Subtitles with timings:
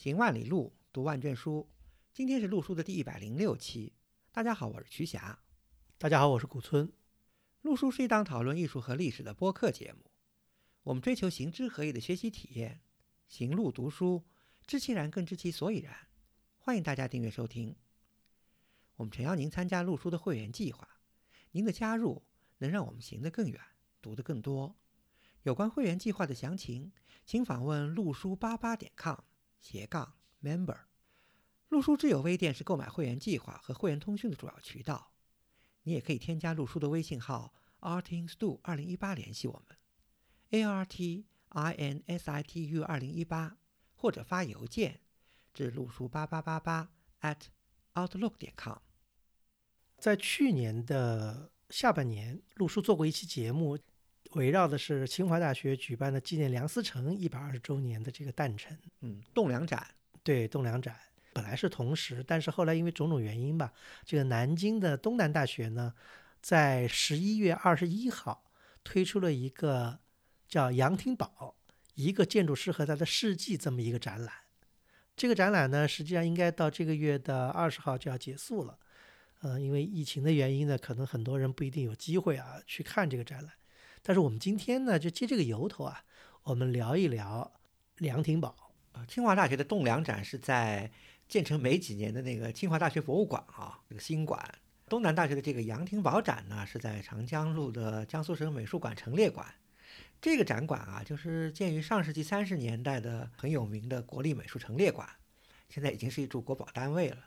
[0.00, 1.68] 行万里路，读万卷书。
[2.10, 3.92] 今天是陆书的第一百零六期。
[4.32, 5.38] 大家好，我是瞿霞。
[5.98, 6.90] 大家好，我是古村。
[7.60, 10.10] 陆书是一档讨论艺术和历史的播客节目。
[10.84, 12.80] 我们追求行知合一的学习体验，
[13.28, 14.24] 行路读书，
[14.66, 15.94] 知其然更知其所以然。
[16.56, 17.76] 欢迎大家订阅收听。
[18.96, 20.88] 我们诚邀您参加陆书的会员计划。
[21.50, 22.22] 您的加入
[22.56, 23.60] 能让我们行得更远，
[24.00, 24.74] 读得更多。
[25.42, 26.90] 有关会员计划的详情，
[27.26, 29.18] 请访问陆书八八点 com
[29.60, 30.80] 斜杠 member。
[31.68, 35.12] 陆书之友微店是购买会员计划和会员通讯的主要渠道。
[35.82, 39.78] 你也可以添加陆书的微信号 artinstu 二零一八联系我们
[40.50, 43.56] ，a r t i n s i t u 二零一八，
[43.94, 45.00] 或者发邮件
[45.54, 47.42] 至陆书八八八八 at
[47.94, 48.78] outlook 点 com。
[49.98, 53.78] 在去年的下半年，陆书做过一期节目。
[54.34, 59.84] 围绕的是清华大学举办的纪念梁思成一百二十周年的这个诞辰，嗯，栋梁展，
[60.22, 60.96] 对，栋梁展
[61.32, 63.72] 本来是同时，但是后来因为种种原因吧，
[64.04, 65.94] 这个南京的东南大学呢，
[66.40, 68.50] 在十一月二十一号
[68.84, 69.98] 推出了一个
[70.48, 71.56] 叫杨廷宝
[71.94, 74.32] 一个建筑师和他的事迹这么一个展览。
[75.16, 78.78] 这个展览呢，实际上应该到这个月的二十号就要结束了，
[79.40, 83.52] 呃，因为疫情的原因呢，可能很多人不一定有机会啊去看这个展览。
[84.02, 86.04] 但是我们今天呢，就借这个由头啊，
[86.44, 87.52] 我们聊一聊
[87.98, 88.72] 梁廷宝。
[88.92, 90.90] 啊，清华大学的栋梁展是在
[91.28, 94.42] 建成没几年的那个清华大学博物馆啊，这个新馆。
[94.88, 99.46] 东南大学的这个杨廷宝展呢，是在长江路的江苏省美术馆陈列馆。
[100.20, 105.08] 这个展馆啊，就是建于上世纪三十年代的很有名的国立美术陈列馆，
[105.68, 107.18] 现在已经是一处国宝单位了。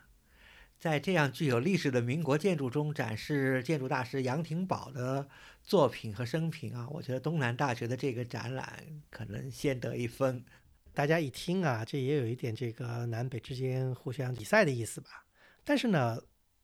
[0.78, 5.26] 在这样具有历史的民国建筑中展示建筑大师杨廷宝的
[5.62, 10.44] 作品和生平啊，我觉得东南大学的这个展览可能先得一分。
[10.92, 15.24] 大家一听啊，这也有一点这个南北之间互相比赛的意思吧？
[15.64, 16.20] 但是呢，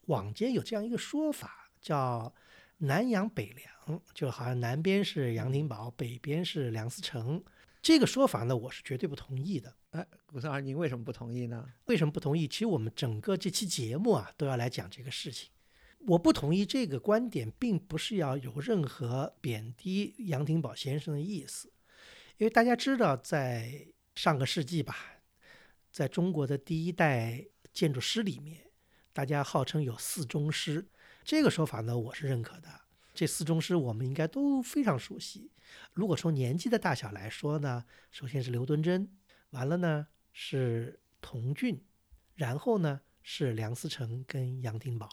[0.06, 2.32] 网间有这样一个说法，叫
[2.76, 7.42] 南杨北梁，就好像南边是杨廷宝，北边是梁思成。
[7.80, 9.74] 这个说法呢，我是绝对不同意的。
[9.90, 11.68] 哎，古老师，您为什么不同意呢？
[11.86, 12.46] 为什么不同意？
[12.46, 15.50] 其实我们整个这期节目啊，都要来讲这个事情。
[16.06, 21.72] 我不同意这个观点，并不是要有任何贬低杨廷宝先生的意思。
[22.36, 24.94] 因为大家知道，在上个世纪吧，
[25.90, 28.70] 在中国的第一代建筑师里面，
[29.12, 30.86] 大家号称有四宗师。
[31.24, 32.68] 这个说法呢，我是认可的。
[33.12, 35.50] 这四宗师，我们应该都非常熟悉。
[35.92, 39.06] 如果从年纪的大小来说呢，首先是刘敦桢，
[39.50, 41.84] 完了呢是童俊，
[42.34, 45.08] 然后呢是梁思成跟杨廷宝。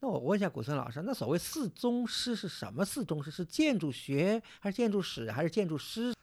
[0.00, 2.84] 那我问一下古村老师，那所谓四宗师是什么？
[2.84, 6.14] 四宗师是建筑学还是建筑史还是建筑师？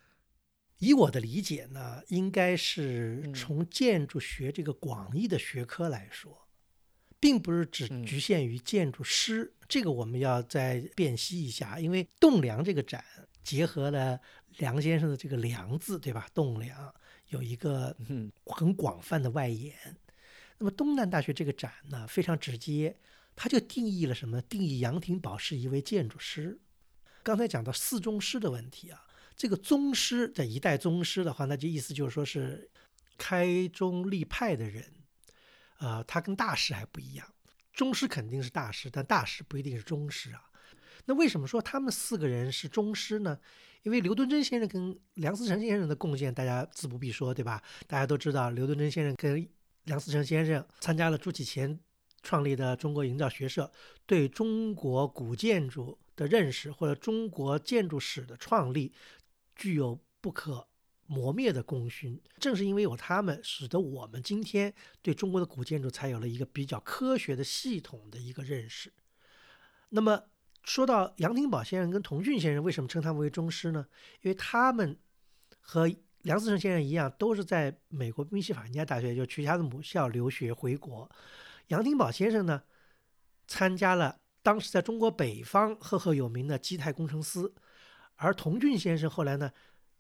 [0.80, 6.48] 以我的理解呢，应该是从建筑学这个广义的学科来说，
[7.20, 9.54] 并不是只局限于建筑师。
[9.68, 13.04] 这个我们要再辨析一下，因为栋梁这个展。
[13.42, 14.20] 结合了
[14.58, 16.28] 梁先生的这个“梁”字，对吧？
[16.36, 16.94] 栋梁
[17.30, 17.96] 有一个
[18.46, 19.76] 很广泛的外延。
[20.58, 22.96] 那么东南大学这个展呢，非常直接，
[23.36, 24.42] 它就定义了什么？
[24.42, 26.60] 定义杨廷宝是一位建筑师。
[27.24, 32.70] 刚才讲到四宗师的问题啊，这个宗师在一代宗师的话，那就意思就是说是
[33.18, 34.94] 开宗立派的人，
[35.78, 37.34] 呃，他跟大师还不一样。
[37.74, 40.49] 宗师肯定是大师，但大师不一定是宗师啊。
[41.06, 43.40] 那为什么说他们四个人是宗师呢？
[43.84, 47.64] 因为刘敦桢先生跟梁思成先生的贡献，大家自不必说，对吧？
[47.88, 49.48] 大家都知道，刘敦桢先生跟
[49.86, 51.80] 梁思成先生参加了朱启潜
[52.22, 53.72] 创立的中国营造学社，
[54.06, 58.92] 对中国古建筑的认识或者中国建筑史的创立，
[59.56, 60.68] 具有不可
[61.08, 62.22] 磨灭的功勋。
[62.38, 68.92] 正是因为有他们，使得我们今天对中国的古建筑才有了一个比较科学的、系统的一个认识。
[69.88, 70.26] 那么。
[70.64, 73.88] 说到杨廷宝先生跟童俊先生，为什么称他们为宗师呢？
[74.22, 74.98] 因为他们
[75.60, 75.90] 和
[76.22, 81.10] 梁思成先生一样，都是在美国宾夕法尼亚大学，就瞿家的母校留学回国。
[81.68, 82.62] 杨廷宝先生呢，
[83.48, 87.56] 参加了当时在中国北方赫赫有名的基泰工程司，
[88.16, 89.52] 而童俊先生后来呢，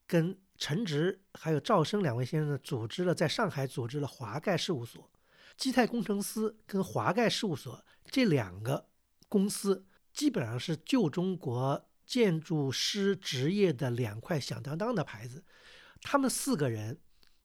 [0.06, 5.10] 跟陈直还有赵生两位先生呢，组织了在上海组织了华盖事务所。
[5.58, 8.88] 基泰工程司跟华盖事务所这两个
[9.28, 9.86] 公司。
[10.14, 15.44] 基本上是旧中国建筑师职业的两块响当当的牌子，
[16.02, 17.00] 他们四个人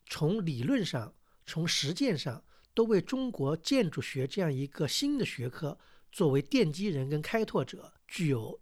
[0.07, 1.15] 从理论上、
[1.47, 5.79] 从实践上都为中国建筑学这样一个新的学科
[6.11, 8.61] 作为奠基人跟开拓者，具有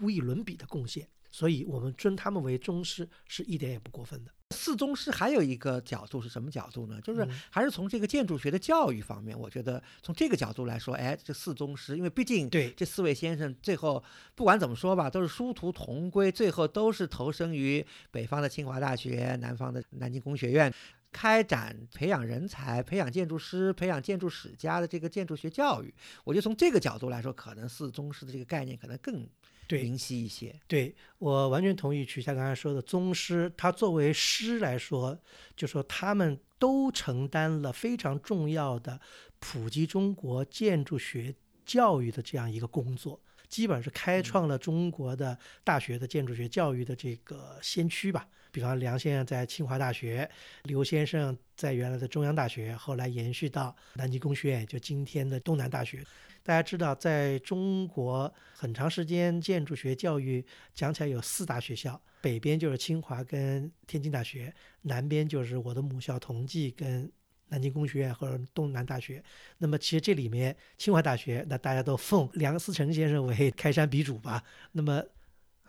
[0.00, 1.08] 无以伦比的贡献。
[1.30, 4.32] 所以，我们尊他们为宗师是一点也不过分的。
[4.60, 7.00] 四宗师还有一个角度是什么角度呢？
[7.02, 14.04] 就是还是从这个建筑学的教育方面，我觉得从这个角度来说，哎，这四宗师，因为毕竟对这四位先生最后
[14.34, 20.70] 不管怎么说吧，都是殊途同归，最后都是投身于北方的清华大学、南方的南京工学院。
[21.12, 25.92] 开展培养人才、培养建筑师、培养建筑史家的这个建筑学教育，
[26.24, 29.28] 我觉得从这个角度来说，可能四宗师的这个概念可能更
[29.68, 30.58] 明晰一些。
[30.66, 35.18] 对我完全同意曲夏刚才说的，宗师他作为师来说，
[35.56, 39.00] 就说他们都承担了非常重要的
[39.38, 41.34] 普及中国建筑学
[41.64, 48.28] 教育的这样一个工作，基本上是开创了中国的大学的建筑学教育的这个先驱吧。
[48.52, 50.28] 比方梁先生在清华大学，
[50.64, 56.04] 刘先生在原来的中央大学，后来延续到南京工学院，就今天的东南大学。
[56.42, 60.44] 大家知道，在中国很长时间建筑学教育
[60.74, 64.52] 讲起来有四大学校，北边就是清华跟天津大学，
[64.82, 67.10] 南边就是我的母校同济跟
[67.48, 69.22] 南京工学院或者东南大学。
[69.58, 74.42] 那么其实这里面清华大学，那大家都奉梁思成先生为开山鼻祖吧。
[74.72, 75.04] 那么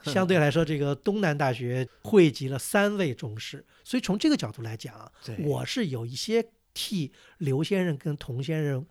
[0.04, 5.12] 相对来说，这个东南大学汇集了三位宗师，所以从这个角度来讲，
[5.46, 8.86] 我是有一些替刘先生跟童先生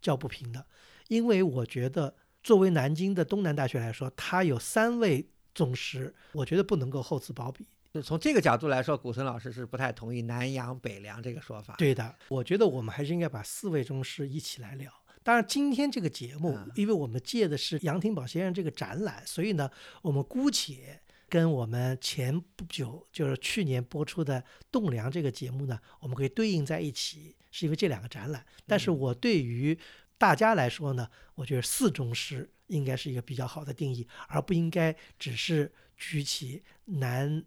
[0.00, 0.66] 叫不平的，
[1.08, 7.66] 因为我觉得作为南京的东南大学来说，它有三位宗师，我觉得不能够厚此薄彼。
[7.94, 11.74] 就从这个角度来说，古森老师是不太同意南洋北凉这个说法。
[11.76, 14.90] 对的，我觉得我们还是应该把四位宗师一起来聊。
[15.24, 19.70] 当然，今天这个节目，因为我们借的是杨廷宝先生这个展览，所以呢，
[20.02, 24.40] 我们姑且跟我们前不久就是去年播出的
[24.70, 28.44] 《栋梁》这个节目呢，我们可以对应在一起，是因为这两个展览。
[28.66, 29.78] 但是我对于
[30.18, 37.44] 大家来说呢，我觉得四中师应该是一个比较好的定义，而不应该只是举起南。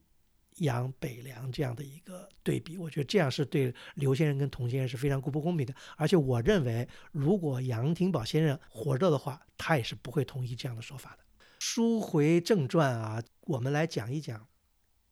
[0.60, 5.76] 杨北梁这样的一个对比，我觉得这样是对刘先生跟童先生是非常不公平的。
[5.98, 11.20] 而且我认为，如果杨廷宝先生活着的话，他也是不会同意这样的说法的。
[11.60, 14.48] 书回正传啊，我们来讲一讲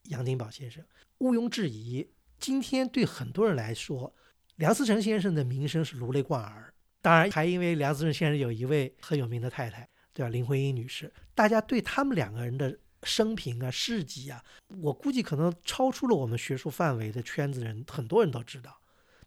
[0.04, 0.82] 杨廷宝先生。
[1.18, 2.08] 毋庸置疑，
[2.40, 4.16] 今天对很多人来说，
[4.56, 6.74] 梁思成先生的名声是如雷贯耳。
[7.02, 10.30] 当然，还因为梁思成先生有一位很有名的太太，对吧？
[10.30, 12.80] 林徽因女士，大家对他们两个人的。
[13.04, 18.80] 生平啊，事迹啊，我估计可能超出了我们学术范围的圈子人，很多人都知道。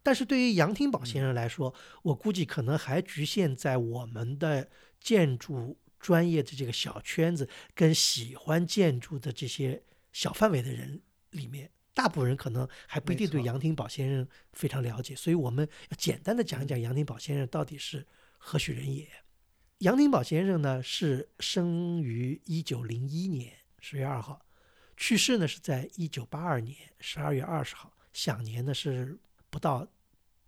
[0.03, 4.71] 但是对于杨廷宝先生来说，我估计可能还局限在我们的
[5.01, 9.83] 建筑专业的这个小圈子，跟喜欢建筑的这些
[10.13, 15.17] 小范围的人里面，大部分人可能还不一定对杨廷宝先生非常了解。
[15.17, 18.07] 所以我们要简单的讲一讲杨廷宝先生到底是
[18.39, 19.09] 何许人也。
[19.79, 23.53] 杨廷宝先生呢，是生于一九零一年。
[23.89, 24.45] 十月二号，
[24.97, 29.17] 去世呢是在一九八二年十二月二十号，享年呢是
[29.49, 29.87] 不到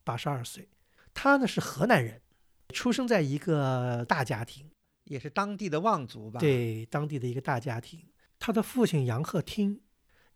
[0.02, 0.68] 八十二岁。
[1.14, 2.20] 他呢是河南人，
[2.74, 4.68] 出生在一个大家庭，
[5.04, 6.40] 也是当地的望族吧？
[6.40, 8.04] 对，当地的一个大家庭。
[8.40, 9.80] 他的父亲杨鹤听，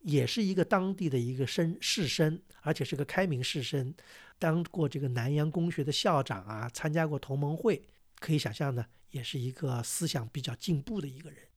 [0.02, 3.92] 也是一个当地的一个绅士绅，而且是个开明士绅，
[4.38, 7.82] 当过这个南洋公学的校长啊，参加过同盟会。
[8.20, 11.48] 可以想象呢，也是一个思想比较进步的一个人。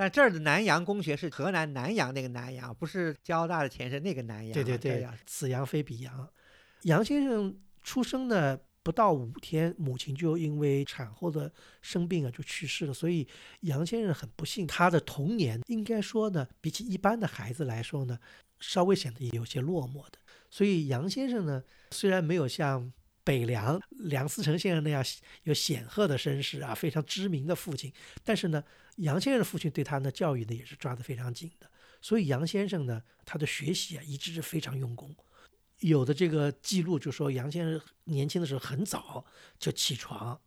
[0.00, 4.54] 但这儿的南洋公学是河南南阳那个南阳，不是交大的前身那个南阳。
[4.54, 6.26] 对对对，此阳非彼阳。
[6.84, 11.52] 杨先生出生呢不到五天，母亲就因为产后的
[11.82, 13.28] 生病啊就去世了，所以
[13.60, 18.18] 杨先生很不幸，他的童年应该说呢，比起一般的孩子来说呢，
[18.58, 20.12] 稍微显得有些落寞的。
[20.48, 22.90] 所以杨先生呢，虽然没有像
[23.24, 25.04] 北梁梁思成先生那样
[25.44, 27.92] 有显赫的身世啊，非常知名的父亲，
[28.24, 28.62] 但是呢。
[28.96, 31.70] 杨先生的父亲对他的教育呢也是抓得非常紧的，
[32.02, 35.16] 所以杨先生呢他的学习啊一直是非常用功。
[35.78, 39.24] 有的这个记录就说杨先生年轻的时候很早
[39.58, 40.38] 就起床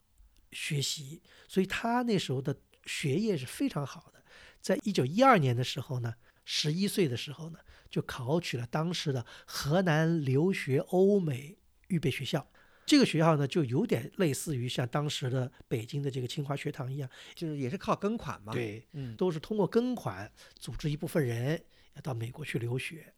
[0.52, 4.24] 学习，所以他那时候的学业是非常好的。
[4.62, 6.14] 在一九一二年的时候呢，
[6.46, 7.58] 十一岁的时候呢
[7.90, 12.48] 就考取了当时的河南留学欧美预备学校。
[12.86, 18.52] 这个学校呢，就有点类似于像当时的北京的这个清华学堂一样，就是也是靠跟款嘛。
[18.52, 21.64] 对，嗯，都是通过跟款组织一部分人
[21.96, 23.14] 要到美国去留学。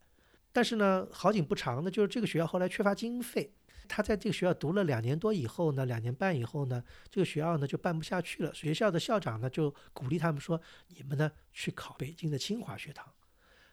[0.52, 3.52] 但是呢，好景不长呢，就是这个学校后来缺乏经费，
[3.88, 8.54] 他在这个学校读了两年多以后呢，两年半以后呢，这个学校呢就办不下去了。
[8.54, 13.04] 学校的校长呢就鼓励他们说：“你们呢去考北京的清华学堂。”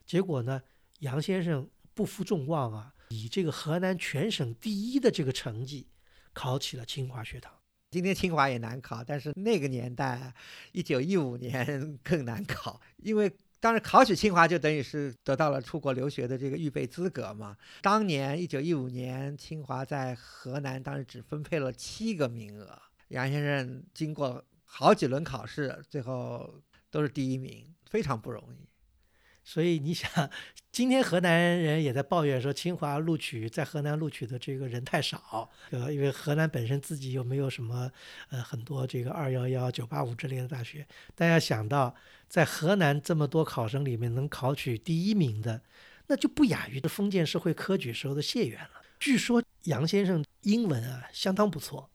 [0.05, 0.61] 结果呢，
[0.99, 2.93] 杨先生不负众望啊。
[3.13, 5.87] 以这个河南全省第一的这个成绩，
[6.33, 7.53] 考起了清华学堂。
[7.91, 10.33] 今天清华也难考，但是那个年代，
[10.71, 17.55] 一九一五年 更难考，因为当时，考取清华就等于是得到了出国留学的这个预备资格嘛。
[17.83, 28.67] 当年一九一五年，清华在河南当时只分配了七个名额，杨先生经过好几轮考试，最后都是第一名，非常不容易。
[29.43, 30.09] 所以你想，
[30.71, 35.91] 今天河南人也在抱怨说，清华录取在河南录取的这个人太少，对吧？
[35.91, 37.91] 因为河南本身自己又没有什么，
[38.29, 40.87] 呃，很多这个二幺幺、九八五之类的大学。
[41.13, 41.93] 大家想到，
[42.29, 45.61] 在河南这么多考生里面能考取第一名的，
[46.07, 48.81] 那就不亚于这封建社会科举时候的谢元了。
[48.97, 51.89] 据说杨先生英文啊相当不错，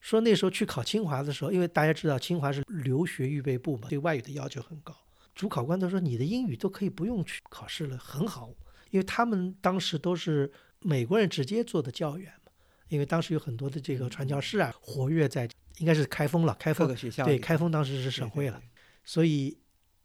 [0.00, 4.94] 说那时候去考清华的时候，因为大家知道清华是留学预备部嘛，对外语的要求很高。
[5.34, 8.50] 主考官都说你的英语都可以不用去考试了，很好，
[8.90, 12.52] 因为他们当时都是美国人直接做的教员嘛，
[12.88, 15.48] 因为当时有很多的这个传教士啊活跃在，
[15.78, 16.86] 应该是开封了，开封
[17.24, 18.62] 对开封当时是省会了，
[19.04, 19.58] 所以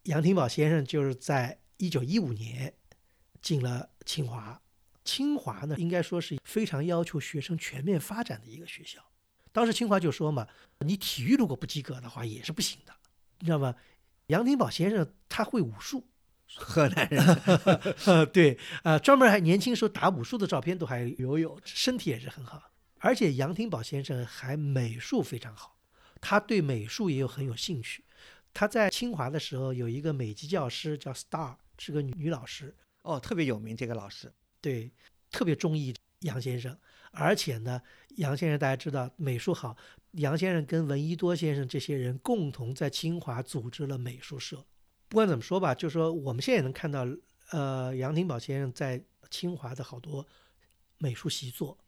[0.04, 2.74] 杨廷宝先生就是在一九一五年
[3.40, 4.60] 进了清华，
[5.04, 9.00] 清华呢应该说是非常要求学生全面发展的一个学校，
[9.52, 10.48] 当时清华就说嘛，
[10.80, 12.92] 你体育如果不及格的话也是不行的，
[13.38, 13.76] 你知道吗？
[14.30, 16.08] 杨廷宝先生他会武术，
[16.56, 17.20] 河南人，
[18.32, 22.70] 对，呃，专门还年轻时候打武术的照片都还留有，身体也是很好。
[23.00, 25.76] 而且杨廷宝先生还美术非常好，
[26.20, 28.04] 他对美术也有很有兴趣。
[28.52, 34.92] 他在清华的时候有一个美籍教师叫 Star，是个女女老师，哦，特别有名这个老师，对，
[35.30, 36.76] 特别中意杨先生。
[37.12, 37.80] 而且呢，
[38.16, 39.76] 杨先生大家知道美术好。
[40.12, 44.66] 杨先生跟闻一多先生这些人共同在清华组织了美术社。
[45.08, 47.06] 不管怎么说吧，就说我们现在也能看到，
[47.50, 50.26] 呃，杨廷宝先生在清华的好多
[50.98, 51.78] 美术习作。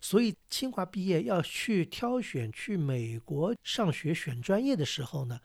[0.00, 5.40] 所以清华毕业要去挑选去美国上学选专业的时候呢，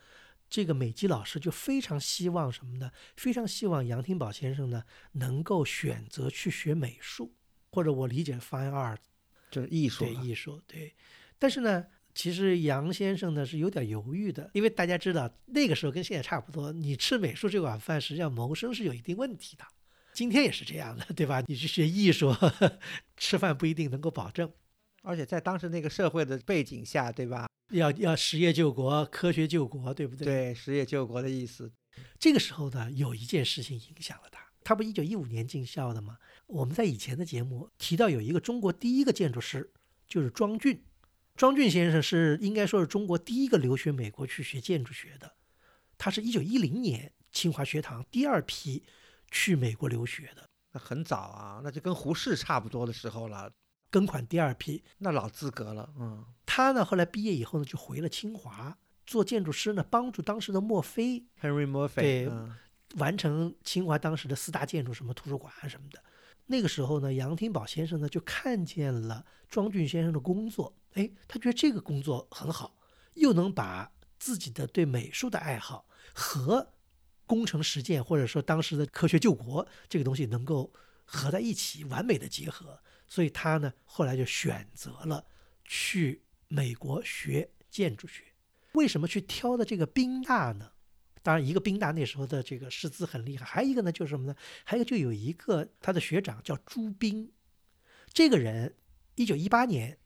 [0.50, 2.91] 这个美籍老师就非常希望什么呢？
[3.17, 7.34] 非常希望杨廷宝先生呢能够选择去学美术，
[7.72, 9.00] 或者我理解 fine art，
[9.51, 10.05] 就是艺术。
[10.05, 10.95] 对艺术，对。
[11.38, 11.86] 但是呢。
[12.15, 19.65] 其实杨先生呢是有点犹豫的，因为大家知道那个时候跟现在差不多，你吃美术这碗饭，实际上谋生是有一定问题的。
[20.13, 21.43] 今天也是这样的，对吧？
[21.45, 22.34] 你去学艺术，
[23.17, 24.50] 吃饭不一定能够保证。
[25.03, 27.48] 而且在当时那个社会的背景下，对吧？
[27.72, 30.25] 要要实业救国，科学救国，对不对？
[30.25, 31.69] 对，实业救国的意思。
[32.17, 34.39] 这个时候呢，有一件事情影响了他。
[34.63, 36.17] 他不一九一五年进校的吗？
[36.48, 39.69] 我们在以前的节目提到有一个中国第一个建筑师，
[40.07, 40.81] 就是庄俊。
[41.36, 45.34] 庄俊先生是应该说是中国第一个留学美国去学建筑学的，
[45.98, 48.84] 他是一九一零年清华学堂第二批
[49.30, 53.51] 去美国留学的，那很早啊，那就跟胡适差不多的时候了，
[53.89, 62.32] 跟款第二批，那老资格了，嗯，他呢后来毕业以后呢就回了清华做建筑师呢，帮助当时的墨菲，Henry Murphy，对，
[62.96, 66.01] 完成清华当时的四大建筑，什么图书馆啊什么的。
[66.48, 70.78] 那个时候呢，杨廷宝先生呢就看见了庄俊先生的工作。
[70.94, 72.78] 哎，他觉得这个工作很好，
[73.16, 76.74] 又能把自己的对美术的爱好和
[77.25, 80.72] 工程实践，或者说当时的科学救国这个东西能够
[81.04, 82.80] 合在一起，完美的结合。
[83.08, 85.25] 所以他呢，后来就选择了
[85.64, 88.24] 去美国学建筑学。
[88.74, 90.72] 为什么去挑的这个宾大呢？
[91.25, 94.36] 当然，一个宾大那时候的这个师资很厉害，还有一个呢，就是什么呢？
[94.63, 97.32] 还有就有一个他的学长叫朱彬，
[98.13, 98.75] 这个人
[99.15, 99.98] 一九一八年。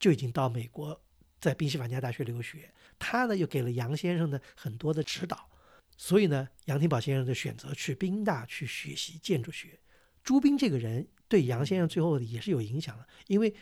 [0.00, 1.02] 就已经到美国，
[1.40, 2.72] 在宾夕法尼亚大学留学。
[3.00, 5.50] 他呢又给了杨先生的很多的指导，
[5.96, 9.76] 所以呢，杨廷宝先生就选择去宾大去学习建筑学。
[10.22, 13.52] 朱彬这个人对杨先生最后也是有影响的，因为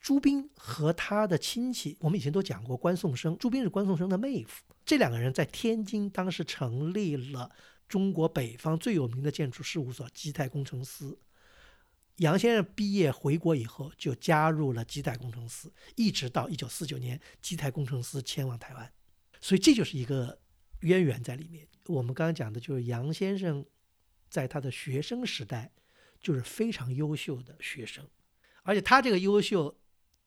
[0.00, 7.50] 朱彬和他的亲戚，我们以前都讲过关颂生，朱彬是关颂生的妹夫，这两个人在天津当时成立了
[7.88, 11.18] 中国北方最有名的建筑事务所基泰工程师。
[12.16, 18.92] 杨先生毕业回国以后，就加入了基泰工程师，一直到一九四九年，基泰工程师迁往台湾，
[19.40, 20.38] 所以这就是一个
[20.80, 21.66] 渊源在里面。
[21.86, 23.64] 我们刚刚讲的就是杨先生
[24.28, 25.72] 在他的学生时代
[26.20, 28.06] 就是非常优秀的学生，
[28.62, 29.74] 而且他这个优秀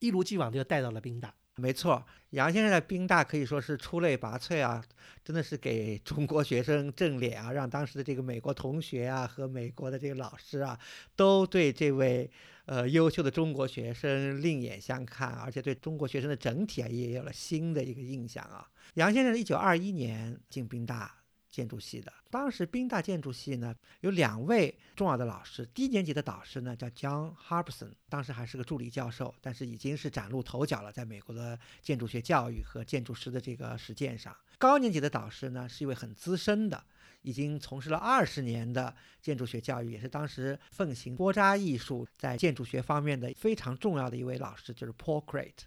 [0.03, 1.33] 一如既往的就带到了宾大。
[1.55, 4.83] 没错，杨先生在宾大可以说是出类拔萃啊，
[5.23, 10.77] 真的是给中国学生正脸啊，让当时的这个美国同学啊和美国的这个老师啊，
[11.15, 12.29] 都对这位
[12.65, 18.67] 呃优秀的中国学生另眼相看，而且对中国学生的整体啊也有了新的一个印象啊。
[18.95, 21.22] 杨先生一九二一年进宾大。
[21.53, 34.35] 建筑系的，当时宾大建筑系呢有两位重要的老师，低年级的导师呢叫 John Harbison，当时还是个助理教授，但是已经是崭露头角了，在美国的建筑学教育和建筑师的这个实践上。
[34.57, 36.83] 高年级的导师呢是一位很资深的，
[37.21, 45.65] 已经从事了二十年的建筑学教育，也是当时奉行波扎艺术在建筑学方面的非常重要的一位老师，就是 Paul Crate。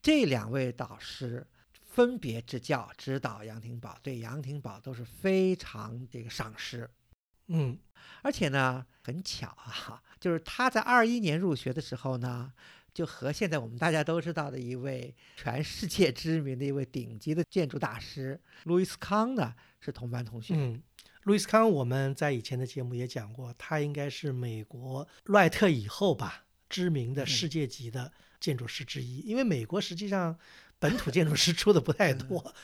[0.00, 1.44] 这两位导师
[1.90, 6.88] 分别支教指导杨廷宝，对杨廷宝都是非常这个赏识。
[7.48, 7.76] 嗯，
[8.22, 12.52] 而且呢，很巧啊， 就是他在二一年入学的时候呢，
[12.94, 20.54] 就和现在我们大家都知道的一位全世界知名的一位顶级的建筑大师路易斯康呢是同班同学。
[20.56, 20.80] 嗯，
[21.24, 30.38] 路易斯康我们在以前的节目也讲过，他应该是美国赖特以后吧知名的世界级的建筑师之一，因为美国实际上。
[30.80, 32.54] 本土建筑师出的不太多，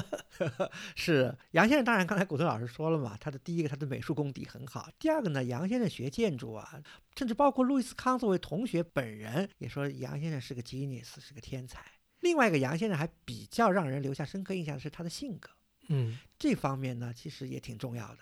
[0.94, 1.84] 是杨先生。
[1.84, 6.78] 当然，刚才古村老师说了嘛，他的第一个他的美术功底很好，第二个呢，杨先生学建筑啊，
[7.16, 11.82] 甚至包括路易斯康作为同学本人也说杨先生是个 genius，是个天才。
[12.20, 15.48] 另外一个杨先生还比较让人留下深刻印象的是他的性格，
[15.88, 18.18] 嗯，这方面呢其实也挺重要的。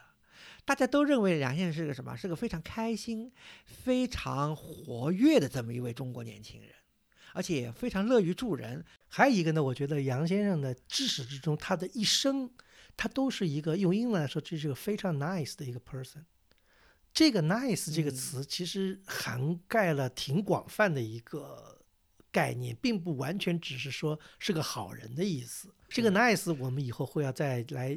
[0.65, 2.17] 大家都认为杨先生是个什么？
[2.17, 3.33] 是个非常开心、
[3.65, 6.71] 非常活跃的这么一位中国年轻人。
[7.37, 8.85] 而且也非常乐于助人。
[9.17, 12.51] 还有一个呢，我觉得杨先生的至始至终，他的一生，
[12.97, 16.25] 他都是一个用英文来说，这是个非常 nice 的一个 person。
[17.13, 21.81] 这个 nice 这个词其实涵盖了挺广泛的一个
[22.33, 25.73] 概念，并不完全只是说是个好人的意思。
[25.89, 27.97] 这个 nice 我们以后会要再来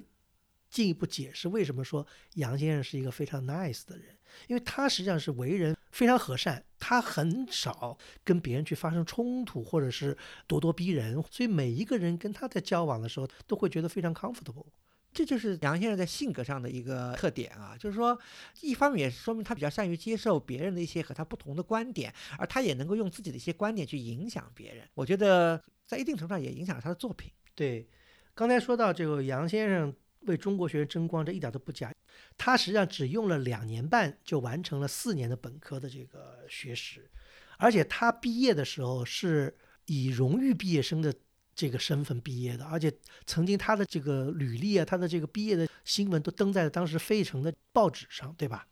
[0.69, 2.05] 进一步解释为什么说
[2.35, 4.15] 杨先生是一个非常 nice 的人。
[4.47, 10.15] 因为他实际上是为人非常和善，他很少跟别人去发生冲突或者是
[10.47, 14.67] 咄咄逼人，所以每一个人跟他在交往的时候都会觉得非常 comfortable。
[15.11, 18.15] 这就是杨先生在性格上的一个特点啊，就是说，
[18.61, 24.87] 一方面也说明他比较善于接受别人的一些和他不同的观点，而他也能够用自己的一些观点去影响别人。
[24.93, 27.31] 我觉得在一定程度上也影响了他的作品。
[27.55, 27.89] 对，
[28.35, 31.93] 刚才说到这个杨先生为中国学生争光，这一点都不假。
[32.37, 37.09] 他实际上只用了两年半就完成了四年的本科的这个学识，
[37.57, 39.55] 而且他毕业的时候是
[39.85, 41.13] 以荣誉毕业生的
[41.55, 42.91] 这个身份毕业的，而且
[43.25, 48.67] 曾经他的这个履历啊，他的这个毕业的新闻都登在了当时费城的报纸上，对吧？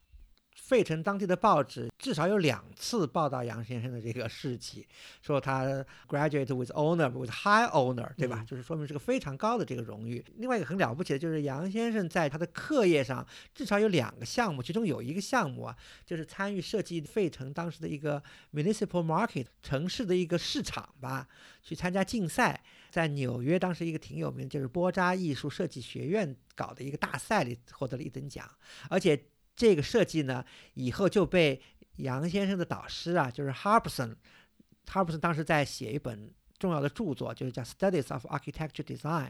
[0.65, 4.87] 费城当地的报纸至少有两次报道杨先生的这个事迹，
[5.21, 5.63] 说他
[6.07, 8.43] graduate with honor with high honor，对吧？
[8.47, 10.25] 就是说明是个非常高的这个荣誉。
[10.37, 13.23] 另外一个很了不起的就是杨先生在他的课业上
[13.53, 21.27] 至少有两个项目，其中有一个项目啊，就是参与设计费城当时的一个 municipal market 城市的一个市场吧，
[21.61, 28.49] 去参加竞赛，在纽约当时一个挺有名，就是波扎艺术设计学院搞的一个大赛里获得了一等奖，
[28.89, 29.27] 而且。
[29.55, 31.61] 这个设计呢，以后就被
[31.97, 39.29] 杨先生的导师啊，就是 Harbison，Harbison 当时在写一本重要的著作，就是叫《Studies of Architecture Design》，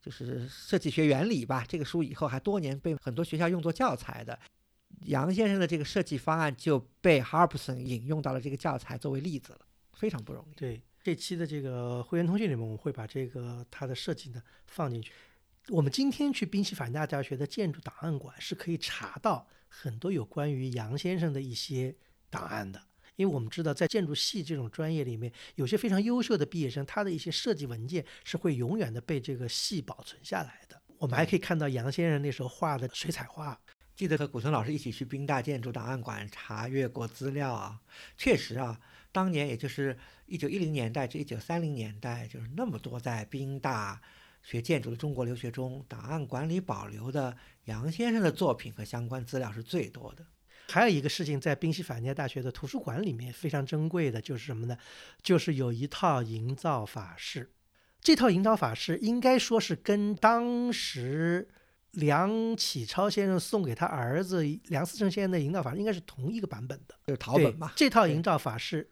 [0.00, 1.64] 就是设计学原理吧。
[1.68, 4.38] 这个书以后还多年被很多学校用作教材的。
[5.02, 9.60] 杨先生的这个设计方案就被 Harbison 引用到了这个教材作为例子了，
[9.92, 10.54] 非常不容易。
[10.54, 15.12] 对，这期的这个会员通讯里面，我们会把这个它的设计呢放进去。
[15.68, 19.46] 我们今天去宾夕法尼亚大学的建筑档案馆是可以查到。
[19.78, 21.94] 很多有关于杨先生的一些
[22.30, 22.80] 档案的，
[23.16, 30.80] 因为我们知道，在建筑系这种专业里面，有些非常优秀的毕业生，他的一些设计文件是会永远的被这个系保存下来的。
[30.96, 33.60] 我们还可以看到杨先生那时候画的水彩画。
[33.94, 37.78] 记得和古村老师一起去宾大建筑档案馆查阅过资料啊，
[38.16, 38.80] 确实啊，
[39.12, 44.00] 当年也就是一九一零年代至一九三零年代，就是那么多在宾大。
[44.42, 50.26] 学建筑的中国留学中，档案馆里保留的杨先生的作品和相关资料是最多的。
[50.68, 54.76] 还有一个事情，在宾夕法尼亚大学的图书馆里面非常珍贵的，就是什么呢？
[55.22, 57.52] 就是有一套营造法式。
[58.00, 61.48] 这套营造法式应该说是跟当时
[61.92, 67.72] 梁启超先生送给他儿子梁思成先生的营造法式应该是同一个版本的，就是陶本嘛。
[67.76, 68.90] 这套营造法式。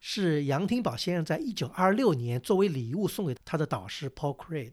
[0.00, 4.70] 是杨廷宝先生在一九二六年作为礼物送给他的导师 Paul Craig，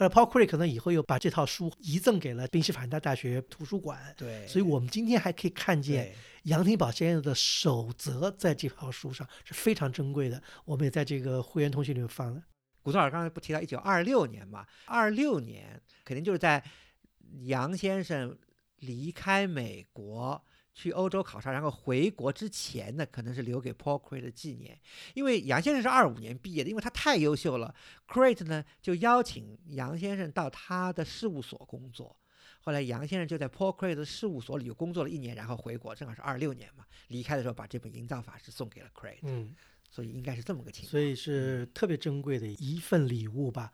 [0.00, 4.14] 后来 Paul Craig 可能以后又把这套书遗赠给了宾夕法尼亚大学图书馆。
[4.16, 10.42] 对，所以我们今天还可以看见杨廷宝先生的守则在这套书上是非常珍贵的。
[10.64, 12.42] 我们也在这个会员通讯里面放了。
[12.80, 14.64] 古总老师刚才不提到一九二六年嘛？
[14.86, 16.64] 二六年肯定就是在
[17.42, 18.34] 杨先生
[18.78, 20.42] 离开美国。
[20.72, 24.78] 去欧洲考察，然后回国之前呢，可能是留给 Paul Crate 的纪念。
[25.14, 27.74] 因为杨先生是二五年毕业的，因为他太优秀了
[28.06, 32.16] ，Crate 呢就邀请杨先生到他的事务所工作。
[32.62, 36.84] 后来杨先生就在 Paul Crate 的事务所里又工作了一年，然后回国，正好是二六年嘛。
[37.08, 39.54] 离开的时候把这本营造法是送给了 Crate，嗯，
[39.90, 40.90] 所以应该是这么个情况。
[40.90, 43.72] 所以是特别珍贵的一份礼物吧。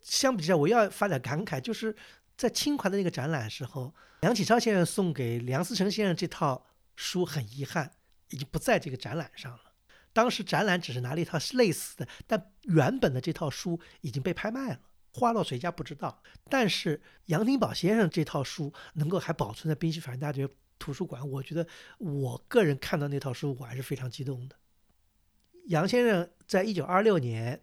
[0.00, 1.94] 相比之下，我要发点感慨，就是
[2.36, 6.66] 在清华的那个展览时候，梁启超先生送给梁思成先生这套
[6.96, 7.90] 书，很遗憾
[8.30, 9.72] 已经不在这个展览上了。
[10.12, 14.80] 当时展览只是拿了一套类似的，但原本的这套书已经被拍卖了，
[15.12, 16.22] 花落谁家不知道。
[16.48, 21.66] 但是杨廷宝先生这套书能够还保存在宾夕法尼亚大学图书馆，我觉得
[21.98, 24.56] 我个人看到那套书我还是非常激动的。
[25.66, 27.62] 杨先生在一九二六年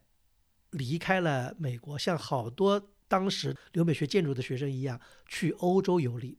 [0.71, 4.97] 离开了美国，像好多当时留美学建筑的学生一样
[5.27, 6.37] 去欧洲游历，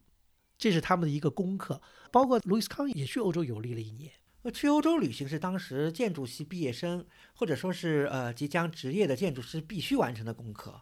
[0.57, 1.83] 这是他们的一个功课。
[2.11, 4.11] 包括路易斯康也去欧洲游历了一年。
[4.41, 10.81] 呃，去欧洲旅行是当时建筑系毕业生，或者说是呃即将职业的建筑师必须完成的功课。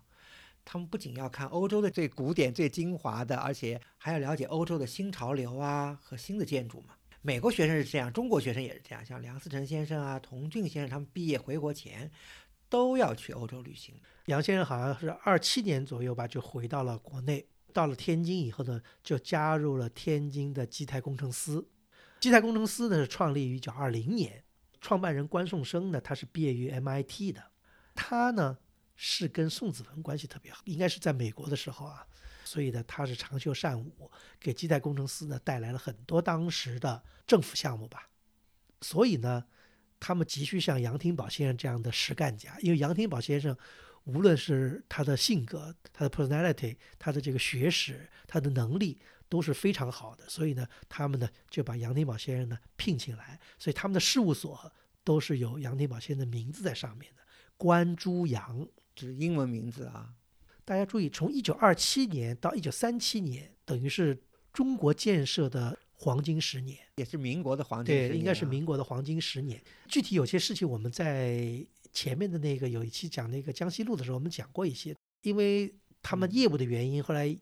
[0.64, 6.94] 他们不仅要看欧洲的最古典、最精华的，而且还要了解欧洲的新潮流啊和新的建筑嘛。
[7.20, 9.04] 美国学生是这样，中国学生也是这样。
[9.04, 12.10] 像梁思成先生啊、童俊先生，他们毕业回国前
[12.68, 13.94] 都要去欧洲旅行。
[14.30, 17.44] 杨先生好像是二七年左右吧，就回到了国内。
[17.72, 21.68] 到了天津以后呢，就加入了天津的基泰工程司。
[22.20, 24.42] 基泰工程司呢是创立于一九二零年，
[24.80, 27.42] 创办人关颂声呢他是毕业于 MIT 的，
[27.94, 28.58] 他呢
[28.94, 32.06] 是跟宋子文关系特别好，应该是在美国的时候啊，
[32.44, 38.08] 所以呢他是长袖善舞，给基泰工程司呢带来了很多当时的政府项目吧，
[38.80, 39.44] 所以呢
[39.98, 43.56] 他们急需像杨廷宝先生这样的实干家，因为杨廷宝先生
[44.04, 48.98] 无论是他的性格、他的 personality、他的这个学识、他的能力。
[49.30, 54.72] 都是非常好的，所以呢，他们呢就把杨廷宝先生呢聘请来，所以他们的事务所
[55.04, 57.22] 都是有杨廷宝先生的名字在上面的。
[57.56, 60.12] 关朱杨这是英文名字啊。
[60.64, 64.20] 大家注意，从一九二七年到一九三七年，等于是
[64.52, 67.94] 中国建设的黄金十年，也是民国的黄金。
[67.94, 69.62] 对，应该是民国的黄金十年。
[69.86, 77.36] 具体有些事情我们在前面的那个有一期讲那个江西路的时候，我们讲过一些，因为他们业务的原因，后来。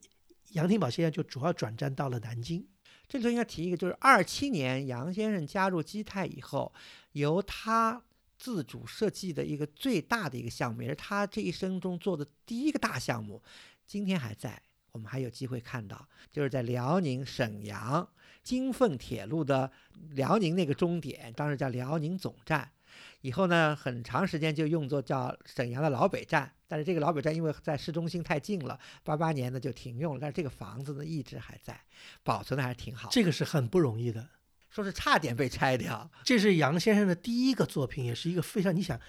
[0.53, 2.67] 杨廷宝先生就主要转战到了南京。
[3.07, 6.73] 这里头应该提一个，就是二七年杨先生加入基泰以后，
[7.13, 8.03] 由他
[8.39, 13.43] 自主设计的一个最大的一个项目，也是他这一生中做的第一个大项目，
[13.87, 18.09] 今天还在，我们还有机会看到，就是在辽宁沈阳
[18.43, 19.71] 京奉铁路的
[20.13, 22.73] 辽宁那个终点，当时叫辽宁总站。
[23.21, 30.21] 以后呢，很长时间就用作叫沈阳的老北站，但是这个老北站因为在市中心太近了，八八年呢就停用了。
[30.21, 31.81] 但是这个房子呢一直还在，
[32.23, 33.09] 保存的还是挺好。
[33.11, 34.29] 这个是很不容易的，
[34.71, 36.11] 说是差点被拆掉。
[36.25, 38.75] 这是杨先生的第一个作品，也是一个非常……
[38.75, 39.01] 你想，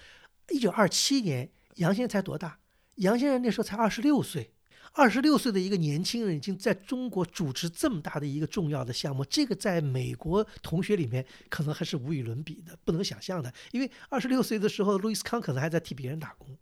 [0.50, 2.58] 一九二七年，杨先生才多大？
[2.96, 4.52] 杨先生那时候才二十六岁。
[4.92, 13.52] 二十六岁的一个年轻人已经在中国主持这么大的一个重要的项目，这个在美国同学里面可能还是无与伦比的，不能想象的。
[13.70, 16.58] 因为二十六岁的时候，路易斯康可能还在替别人打工。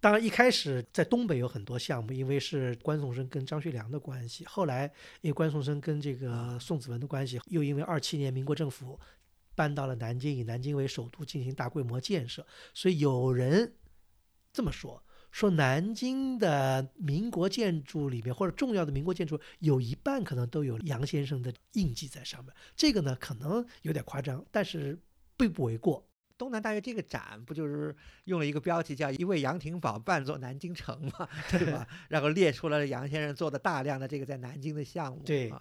[0.00, 4.44] 当然，一开始在东北有很多项目，因为是关颂声跟张学良的关系。
[4.46, 4.86] 后来，
[5.20, 8.98] 因为关颂声跟这个宋子文的关系，又因为二七年民国政府
[9.54, 13.74] 搬到了南京，以南京为首都进行大规模建设，所以有人
[14.52, 15.02] 这么说。
[15.30, 22.54] 说南京的民国建筑里面，或者重要的民国建筑，有一半可能都有杨先生的印记在上面。
[22.74, 24.98] 这个呢，可能有点夸张，但是
[25.36, 26.06] 并不为过。
[26.36, 31.86] 东南大学这个展不就是用了一个标题叫“一位杨廷宝扮作南京城”嘛，对吧？
[32.08, 35.22] 然后列出了杨先生做的大量的这个在南京的项目。
[35.22, 35.52] 对。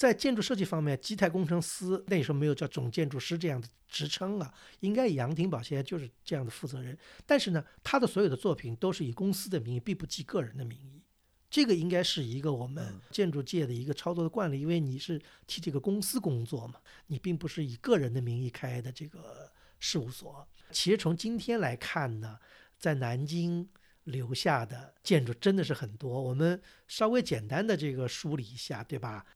[0.00, 6.96] 在建筑设计方面，基泰工程师那时候没有叫总建筑师这样的职称啊，应该杨廷宝现在就是这样的负责人。
[7.26, 11.02] 但是呢，他的所有的作品都是以公司的名义，并不记个人的名义。
[11.50, 20.48] 这个应该是一个我们建筑界的一个操作的惯例，因为你是替这个公司工作嘛，你并不是以个人的名义开的这个事务所。
[20.70, 22.38] 其实从今天来看呢，
[22.78, 23.68] 在南京
[24.04, 26.22] 留下的建筑真的是很多。
[26.22, 26.58] 我们
[26.88, 29.26] 稍微简单的这个梳理一下，对吧？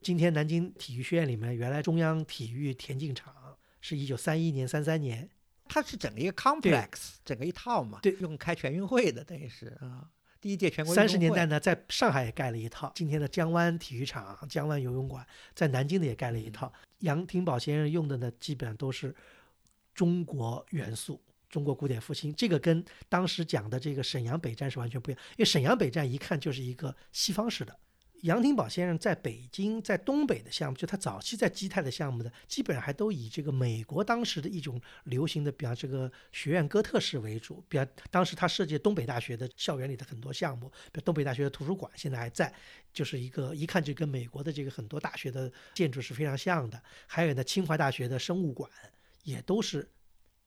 [0.00, 3.34] 今天南京体育学院里面，原来中央体育田径场
[3.80, 5.28] 是一九三一年、三三年，
[5.68, 10.08] 它是整个一个 complex，整个一套嘛，对，用开全运会的，等于是啊，
[10.40, 10.94] 第一届全国。
[10.94, 16.72] 三十年代呢，在上海也盖了一套，今天的江湾体育场、江湾游泳馆，在南京的也盖了一套。
[17.00, 19.14] 杨廷宝先生用的呢，基本上都是
[19.94, 27.78] 中国元素，中国古典复兴，这个跟当时讲的这个沈阳北站是完全不一样，因为沈阳北站一看就是一个西方式的。
[28.22, 37.62] 杨廷宝先生在北京、在东北的项目，就他早期在基泰的项目的，基本上还都以这个美国当时的一种流行的，比方这个学院哥特式为主。
[37.68, 42.52] 比方当时他设计东北大学的校园里的很多项目，比如东北大学的图书馆现在还在，
[42.92, 46.82] 就是一个一看就跟美国的这个很多大学的建筑是非常像的。
[47.06, 48.68] 还有呢，清华大学的生物馆
[49.22, 49.88] 也都是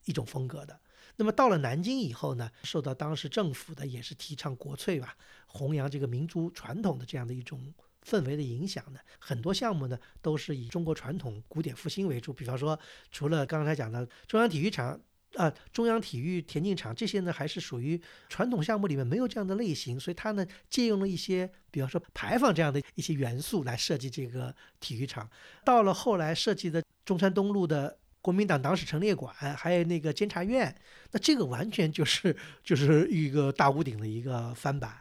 [0.06, 0.78] 一种风格的。
[1.18, 12.34] 那么到了南京以后呢，受到当时政府的也是提倡国粹吧，弘扬这个民族传统的这样的一种氛围的影响呢，很多项目呢都是以中国传统古典复兴为主。
[12.34, 12.80] 比方说，
[13.12, 15.00] 除了刚才讲的中央体育场
[15.36, 25.30] 啊、中央体育田径场这些呢，还是属于传统项目里面没有这样的类型，所以它呢借用了一些，比方说牌坊这样的一些元素来设计这个体育场。
[25.64, 28.00] 到了后来设计的中山东路的。
[28.22, 30.74] 国民党党史陈列馆，还有那个监察院，
[31.12, 34.94] 那这个完全就是 就是一个大屋顶的一个翻版。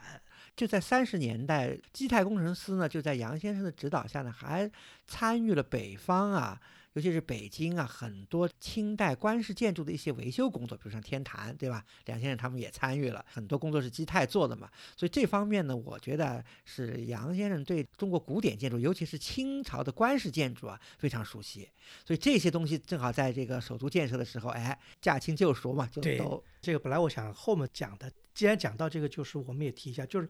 [0.56, 4.70] 就在三十年代，基泰工程师呢，就在杨先生的指导下呢，还
[5.06, 6.60] 参与了北方啊。
[6.94, 11.84] 尤其是北京啊，很多清代官式建筑的一些维修工作，比如像天坛，对吧？
[12.06, 14.68] 梁先生他们也参与了很多工作是基泰做的嘛。
[14.96, 21.68] 所以这方面呢，我觉得是杨先生对中国古典建筑，尤其是清朝的官式建筑啊，非常熟悉。
[22.04, 30.28] 所以这些东西正好在这个首都建设的时候，哎，驾轻就熟嘛，就都这个本来我想后面讲的，既然讲到这个，就是我们也提一下，就是。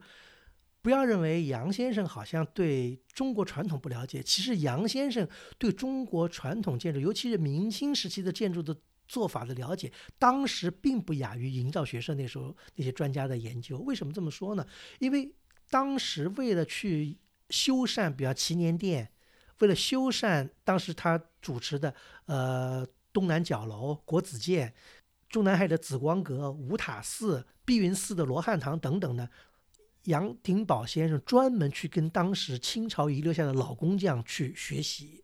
[0.81, 8.75] 不要认为杨先生好像对中国传统不了解，其实杨先生对中国传统建筑，尤其是明清时期的建筑的
[9.07, 13.77] 做法的了解，当时并不亚于营造学社那时候那些专家的研究。
[13.79, 14.65] 为什么这么说呢？
[14.99, 15.31] 因为
[15.69, 19.11] 当时为了去修缮，比如祈年殿，
[19.59, 21.93] 为了修缮当时他主持的
[22.25, 24.73] 呃东南角楼、国子监、
[25.29, 29.29] 中南海的紫光阁、五塔寺、碧云寺的罗汉堂等等呢。
[30.05, 35.23] 杨廷宝先生专门去跟当时清朝遗留下的老工匠去学习，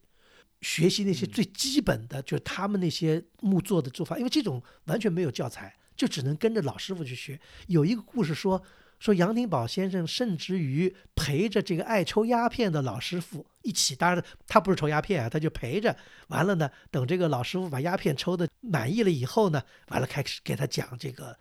[0.62, 4.18] 学习那些最基本的，就是他们那些木做的做法。
[4.18, 7.40] 因为这种完全没有教材，就只能跟着老师傅去学。
[7.66, 8.62] 有一个故事说，
[9.00, 15.96] 说杨廷宝先生甚至于陪着这个爱抽鸦片的老师傅一起，当然他不是抽鸦片啊，他就陪着。
[16.28, 21.36] 完了呢，等这个老师傅把鸦片抽的满意了以后呢，完了开始给他讲这个。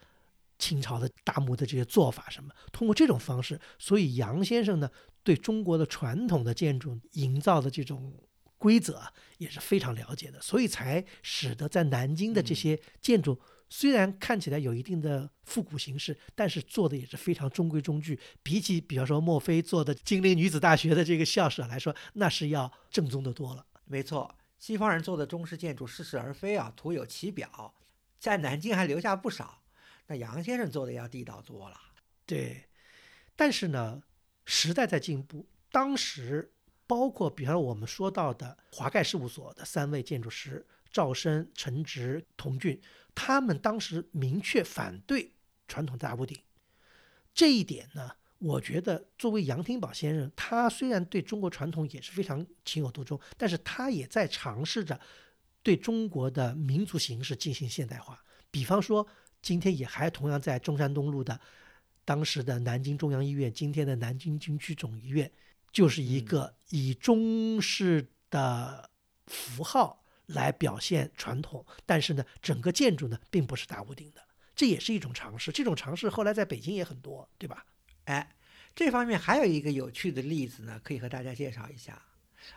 [0.59, 4.90] 清朝的大墓的这些做法什么，通过这种方式，所以杨先生呢
[5.23, 8.14] 对中国的传统的建筑营造的这种
[8.57, 9.03] 规则
[9.38, 13.38] 也是非常了解的，所以才使得在南京的这些建筑
[13.69, 18.19] 虽然看起来有一定的复古形式，但是做的也是非常中规中矩。
[18.42, 23.66] 比起比方说墨菲做的金陵女子大学的这个校舍来说，那是要正宗的多了。
[23.85, 27.75] 没错，西方人做的中式建筑似是而非啊，徒有其表，
[28.19, 29.62] 在南京还留下不少。
[30.09, 31.77] 那杨先生做的要地道多了，
[32.25, 32.64] 对。
[33.35, 34.03] 但是呢，
[34.45, 35.47] 时代在进步。
[35.71, 36.53] 当时，
[36.87, 42.81] 包括比方我们说到的华盖事务所的三位建筑师赵生、陈直、童俊，
[43.14, 45.35] 他们当时明确反对
[45.69, 46.38] 传统大屋顶。
[47.35, 54.99] 这一点呢，我觉得作为杨廷宝先生，他虽然对中国传统也是非常情有独钟，但是他也在尝试着
[55.62, 58.25] 对中国的民族形式进行现代化。
[58.51, 59.07] 比方说。
[59.46, 61.40] 今天也还同样在中山东路的
[62.04, 65.30] 当时的南京中央医院，今天的南京军区总医院，
[65.70, 68.90] 就是一个以中式的
[69.26, 74.20] 符号来表现传统，但是呢，整个建筑呢并不是大屋顶的，
[74.56, 75.52] 这也是一种尝试。
[75.52, 77.64] 这种尝试后来在北京也很多，对吧？
[78.06, 78.35] 哎，
[78.74, 82.02] 这方面还有一个有趣的例子呢，可以和大家介绍一下。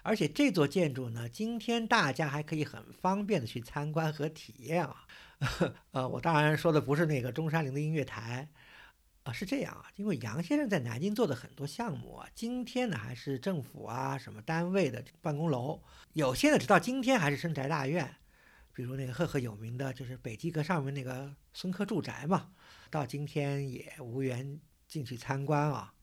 [0.01, 5.05] 而且这座建筑呢，今天大家还可以很方便的去参观和体验啊。
[5.91, 8.49] 呃，我当然说的不是那个中山陵的音乐台，
[9.23, 15.81] 啊，是这样啊，因为杨先生在南京做的很多项目啊，今天呢还是政府啊什么单位的办公楼，
[16.13, 18.15] 有些呢直到今天还是深宅大院，
[18.73, 22.49] 比如那个赫赫有名的就是北极阁上面那个孙科住宅嘛，
[22.89, 25.93] 到今天也无缘进去参观啊。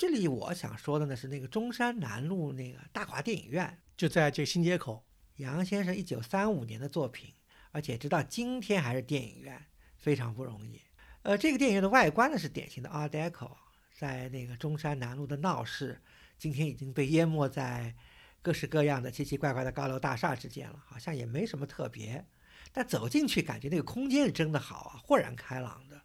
[0.00, 5.04] 这里我想说的呢是那个中山南路那个大华电影院，就在这新街口，
[5.36, 7.34] 杨先生一九三五年的作品。
[7.70, 9.62] 而且直到今天还是电影院，
[9.98, 10.80] 非常不容易。
[11.20, 13.50] 呃，这个电影院的外观呢是典型的 Art Deco，
[13.92, 16.00] 在那个中山南路的闹市，
[16.38, 17.94] 今天已经被淹没在
[18.40, 22.24] 各式各样的奇奇怪怪的高楼大厦之间了，好像也没什么特别。
[22.72, 26.00] 但走进去感觉那个空间是真的好啊，豁然开朗的。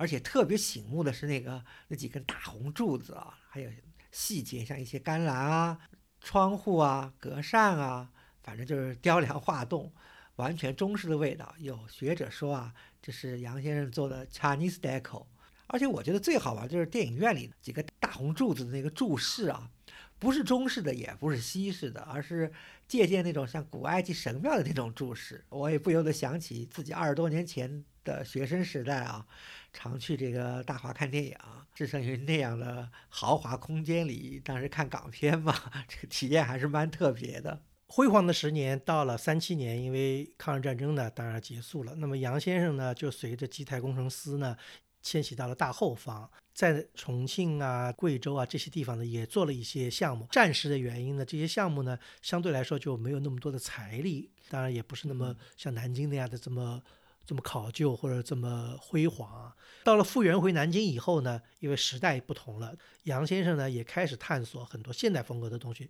[0.00, 3.70] 而且特别醒目的是那个那几根大红柱子啊，还有
[4.10, 5.78] 细节像一些干栏啊、
[6.22, 8.10] 窗户啊、格扇啊，
[8.42, 9.92] 反正就是雕梁画栋。
[10.36, 15.26] 完全中式的味道，有学者说啊，这是杨先生做的 Chinese Deco。
[15.66, 19.70] 而且我觉得最好玩就是电影院里几个大红柱子的那个柱式啊，
[20.18, 22.50] 不是中式的，也不是西式的，而是
[22.88, 25.44] 借鉴那种像古埃及神庙的那种柱式。
[25.50, 29.26] 我也不由得想起自己二十多年前的学生时代啊，
[29.72, 31.36] 常去这个大华看电影，
[31.74, 35.54] 置身于那样的豪华空间里，当时看港片嘛，
[35.88, 37.62] 这个体验还是蛮特别的。
[37.86, 41.94] 辉煌的十年到了三七年，因为抗日战争呢，当然结束了。
[41.96, 44.56] 那么杨先生呢，就随着基泰工程师呢，
[45.02, 50.28] 迁徙到了大后方，在重庆啊、贵州啊这些地方呢，也做了一些项目。
[50.30, 56.80] 战时的原因呢，这些项目呢，相对来说就没有那么多的财力，当然也不是那么像南京那样的这么
[57.26, 59.54] 这么考究或者这么辉煌。
[59.84, 65.88] 到了复原回南京以后呢，因为时代不同了，杨先生呢也开始探索很多现代风格的东西。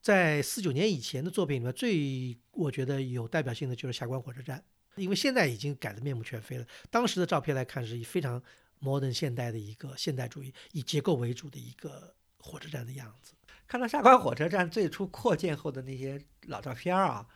[0.00, 4.62] 在四九年以前的作品里面，最我觉得有代表性的就是下关火车站，
[4.96, 6.66] 因为现在已经改得面目全非了。
[6.90, 8.42] 当时的照片来看，是以非常
[8.82, 13.32] modern 现代的一个现代主义，以结构为主的一个火车站的样子。
[13.66, 17.26] 看到下关火车站最初扩建后的那些老照片啊，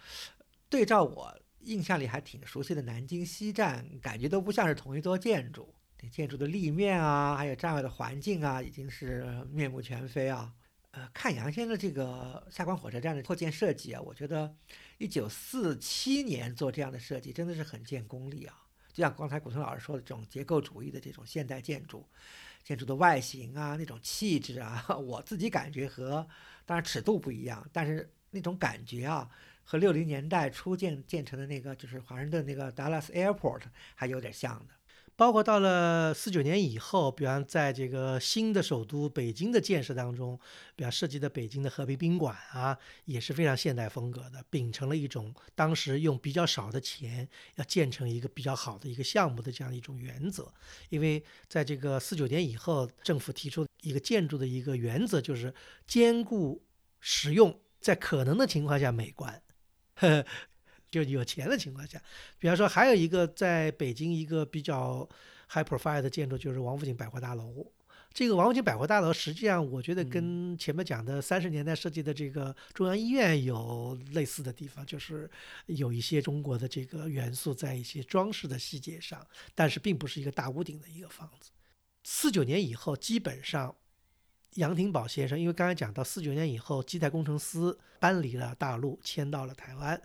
[0.69, 1.35] 对照我
[1.69, 5.75] 印象里还挺熟悉的南京西站，感觉都不像是同一座建筑。
[6.01, 10.53] 那建筑的立面啊，还有站外的环境啊，已经是面目全非啊。
[10.93, 14.55] 呃，看杨先生这个下关火车站的扩建设计啊，我觉得
[14.97, 18.55] 一九四七年做这样的设计真的是很见功力啊。
[18.93, 22.09] 就像刚才古村老师说的，这种结构主义的这种现代建筑，
[22.65, 26.27] 建筑的外形啊，那种气质啊， 我自己感觉和
[26.65, 29.29] 当然尺度不一样，但是那种感觉啊，
[29.71, 34.73] 和六零年代初建建成的那个就是华盛顿那个 Dallas Airport 还有点像的。
[35.15, 40.39] 包括到了四九年以后，比方在这个新的首都北京的建设当中，
[40.75, 50.51] 比方设计的北京的和平宾馆啊，也是非常现代风格的，秉承了一种当时用比较少的钱要建成一个比较好的一个项目的这样一种原则。
[50.89, 55.53] 因为在这个四九年以后，政府提出一个建筑的一个原则，就是
[55.87, 56.65] 兼顾
[57.01, 59.43] 实用，在可能的情况下美观。
[60.91, 62.03] 就有钱的情况下，
[62.39, 65.07] 比方说还有一个在北京一个比较
[65.51, 67.71] high profile 的建筑，就是王府井百货大楼。
[68.11, 75.31] 这个王府井百货大楼实际上我觉得跟前面讲的三十年代设计的这个中央医院有类似的地方，就是
[75.67, 81.51] 有一些中国的这个元素在一些装饰的细节上，但是并不是一个大屋顶的一个房子。
[82.03, 83.77] 四九年以后，基本上
[84.55, 90.01] 杨廷宝先生，因为刚才讲到四九年以后，基泰工程师搬离了大陆，迁到了台湾。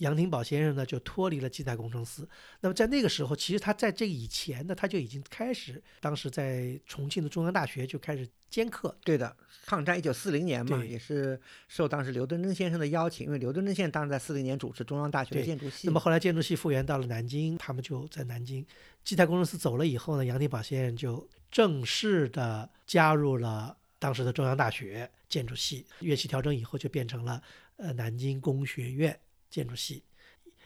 [0.00, 2.26] 杨廷宝先生呢，就脱离了基泰工程师。
[2.60, 8.94] 那么在那个时候，其实他在这以前呢，他就已经开始，当时在重庆的中央大学就开始兼课。
[9.04, 9.34] 对的，
[9.66, 15.86] 抗战一九四零年嘛，也是受当时刘敦桢先生的邀请，因为刘敦桢先生当时在四零年主持中央大学的建筑系。
[15.86, 18.66] 那么后来建筑系复员到了南京，他们就在南京。
[19.04, 25.86] 基泰工程师走了以后呢，杨廷宝先生就正式的加入了当时的中央大学建筑系。
[26.00, 27.42] 乐器调整以后，就变成了
[27.76, 29.18] 呃南京工学院。
[29.50, 30.02] 建筑系，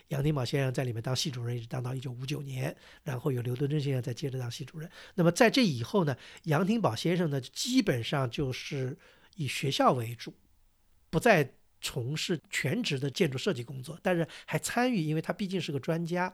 [0.08, 4.88] 杨廷宝先生在里面当系主任，一直当到一九五九年，然后有刘敦桢先生再接着当系主任。
[5.14, 8.96] 那么在这以后呢，杨廷宝先生呢，基本上就是
[9.36, 10.34] 以学校为主，
[11.08, 16.32] 不再从事全职的建筑设计工作，但是还参与，因为他毕竟是个专家。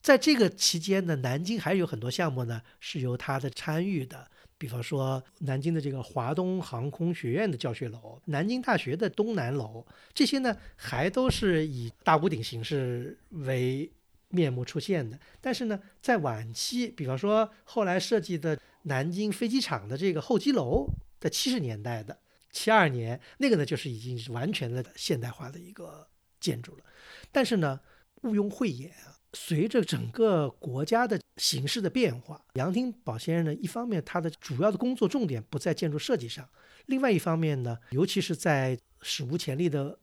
[0.00, 4.30] 在这个期间呢，南京还有很多项目呢是由他的参与的。
[4.62, 13.90] 比方说，南京的这个华东航空学院的教学楼，南京大学的东南楼，这些呢还都是以大屋顶形式为
[14.28, 15.18] 面目出现的。
[15.40, 20.86] 但是呢，在晚期，比方说后来设计的南京飞机场的这个候机楼，
[21.18, 22.16] 在七十年代的
[22.52, 26.06] 七二年，那个呢就是已经是完全的现代化的一个
[26.38, 26.84] 建筑了。
[27.32, 27.80] 但是呢，
[28.22, 29.11] 毋庸讳言啊。
[29.34, 36.48] 随着整个国家的形势的变化，杨廷宝先生呢，一方面他的主要的工作重点不在建筑设计上，
[36.86, 39.98] 另外一方面呢，尤其是在史无前例的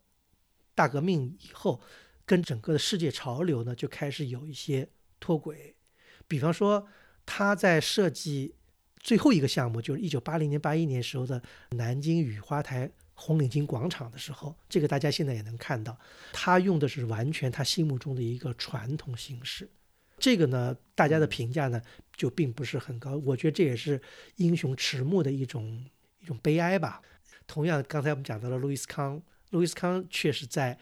[0.73, 1.79] 大革命以后，
[2.25, 4.89] 跟整个的世界潮流呢就开始有一些
[5.19, 5.75] 脱轨。
[6.27, 6.87] 比方说，
[7.25, 8.55] 他在设计
[8.97, 12.91] 最后一个项目，就是一九八零年、八一年时候的南京雨花台。
[13.21, 15.99] 红领巾广场的时候，这个大家现在也能看到，
[16.31, 19.69] 他用的是完全他心目中的一个传统形式。
[20.17, 21.81] 这个呢，大家的评价呢
[22.15, 23.17] 就并不是很高。
[23.17, 24.01] 我觉得这也是
[24.37, 25.85] 英雄迟暮的一种
[26.21, 27.01] 一种悲哀吧。
[27.45, 30.77] 同样，刚才我们讲到了路易斯康，路易斯康确实在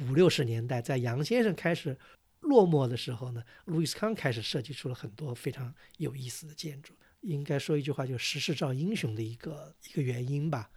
[0.00, 1.98] 五六十年代，在杨先生开始
[2.40, 6.94] 落寞的时候呢，路易斯康开始设计出了很多非常有意思的建筑。
[7.22, 10.70] 应该说一句话，就时势造英雄的一个一个原因吧。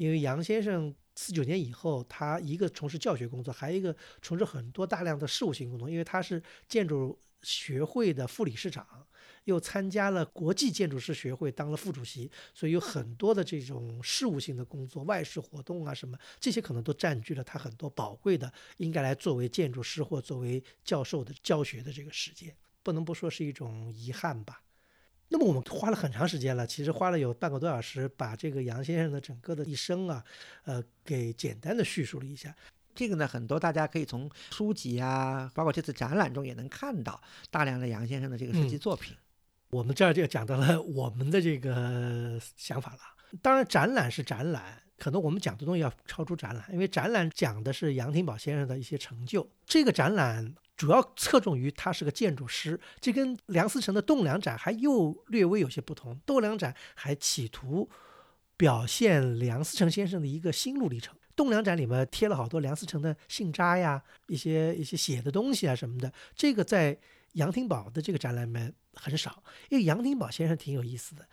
[0.00, 5.90] 因为杨先生四九年以后，他一个从事教学工作，还有一个从事很多大量的事务性工作。
[5.90, 9.06] 因为他是建筑学会的副理事长，
[9.44, 24.62] 又参加了国际建筑师学会当了副主席，所以有很多的这种事务性的工作、外事活动啊什么，这些可能都占据了他很多宝贵的应该来作为建筑师或作为教授的教学的这个时间，不能不说是一种遗憾吧。
[25.32, 30.24] 那么我们花了很长时间了，其实花了有半个多小时，把这个杨先生的整个的一生啊，
[30.64, 32.54] 呃，给简单的叙述了一下。
[32.96, 37.18] 这个呢，很多大家可以从书籍啊，包括这次展览中也能看到
[37.48, 39.16] 大量的杨先生的这个设计作品。
[39.70, 42.98] 我们这儿就讲到了我们的这个想法了。
[43.40, 49.48] 当然，展览是展览，可能我们讲的东西要超出展览，因为展览讲的是杨廷宝先生的一些成就。
[49.64, 56.18] 这个展览主要侧重于他是个建筑师，这跟梁思成的栋梁展还又略微有些不同。
[56.24, 57.86] 栋梁展还企图
[58.56, 61.14] 表现梁思成先生的一个心路历程。
[61.36, 66.10] 栋梁展里面贴了好多梁思成的信札呀，一些一些写的东西啊什么的。
[66.34, 66.98] 这个在
[67.32, 71.28] 杨廷宝的这个展览里面很少，因为杨廷宝先生挺有意思的，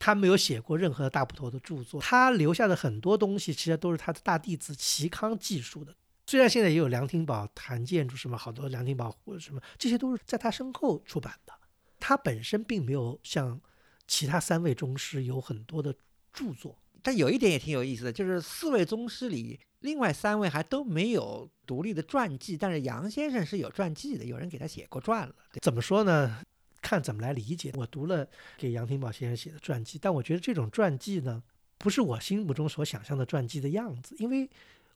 [0.00, 5.94] 他没有写过任何大部头的著作，他留下的很多东西其实都是他的大弟子齐康记述的。
[6.28, 11.54] 虽然现在也有梁廷宝谈建筑什么，好多梁廷宝或者什么，这些都是在他身后出版的。
[11.98, 13.58] 他本身并没有像
[14.06, 15.94] 其他三位宗师有很多的
[16.30, 16.78] 著作。
[17.02, 25.34] 但有一点也挺有意思的，就是四位宗师里，另外三位还都没有独立的传记，但是杨先生是有传记的，有人给他写过传了。
[25.62, 26.42] 怎么说呢？
[26.82, 27.72] 看怎么来理解。
[27.74, 31.42] 我读了给杨廷宝先生写的传记，但我觉得这种传记呢，
[31.78, 34.50] 不是我心目中所想象的传记的样子，因为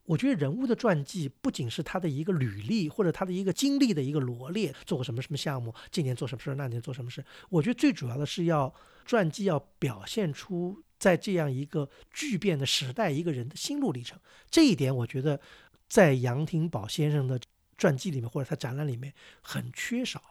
[0.05, 7.24] 我觉得人物的传记不仅是他的一个履历或者他的一个经历的一个罗列，做过什么什么项目，今年做什么事，那年做什么事。
[7.48, 8.72] 我觉得最主要的是要
[9.05, 10.82] 传记要表现出。
[10.98, 14.16] 在这样一个巨变的时代，一个人的心路历程，
[14.48, 15.40] 这一点我觉得
[15.88, 17.40] 在杨廷宝先生的
[17.76, 20.22] 传记里面或者他展览里面很缺少。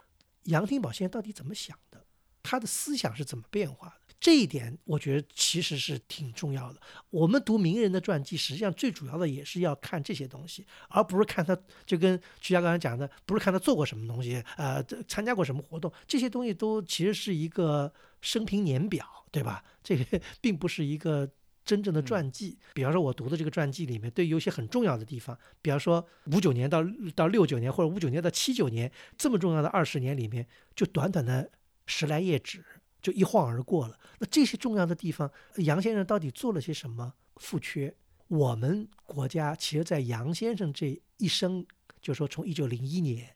[0.44, 2.06] 杨廷宝先生到底怎么想的？
[2.42, 4.01] 他的思想是怎么变化的？
[4.22, 6.80] 这一点我觉得其实是挺重要的。
[7.10, 17.92] 我们读名人的传记，实际上最主要的也是要看这些东西，而不是看他就跟曲家刚才讲的，不是看他做过什么东西，呃，参加过什么活动，这些东西都其实是一个
[18.22, 19.06] 生平年表。
[19.34, 19.64] 对吧？
[19.82, 21.26] 这个并不是一个
[21.64, 22.60] 真正的传记。
[22.74, 26.84] 比方说，我读的这个传记里面，对有些很重要的地方，比方说五九年到
[27.16, 30.46] 到六九年，或者五九年到七九年这么重要的二十年里面，
[30.76, 31.50] 就短短的
[31.86, 32.62] 十来页纸，
[33.02, 34.00] 就一晃而过了。
[34.20, 37.14] 那这些重要的地方，杨先生到底做了些什么？
[37.38, 37.96] 负缺。
[38.28, 41.66] 我们国家其实，在杨先生这一生，
[42.02, 43.36] 就说从一九零一年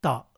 [0.00, 0.28] 到。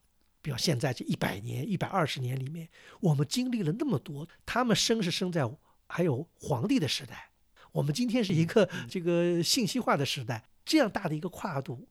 [0.43, 2.69] 比如现在这一百年、一百二十年里面，
[3.01, 4.29] 我们经历了那么多。
[4.45, 5.51] 他们生是生在
[5.87, 7.31] 还有皇帝的时代，
[7.73, 11.89] 我们今天是一个 这个信息化的时代，这样大的一个跨度，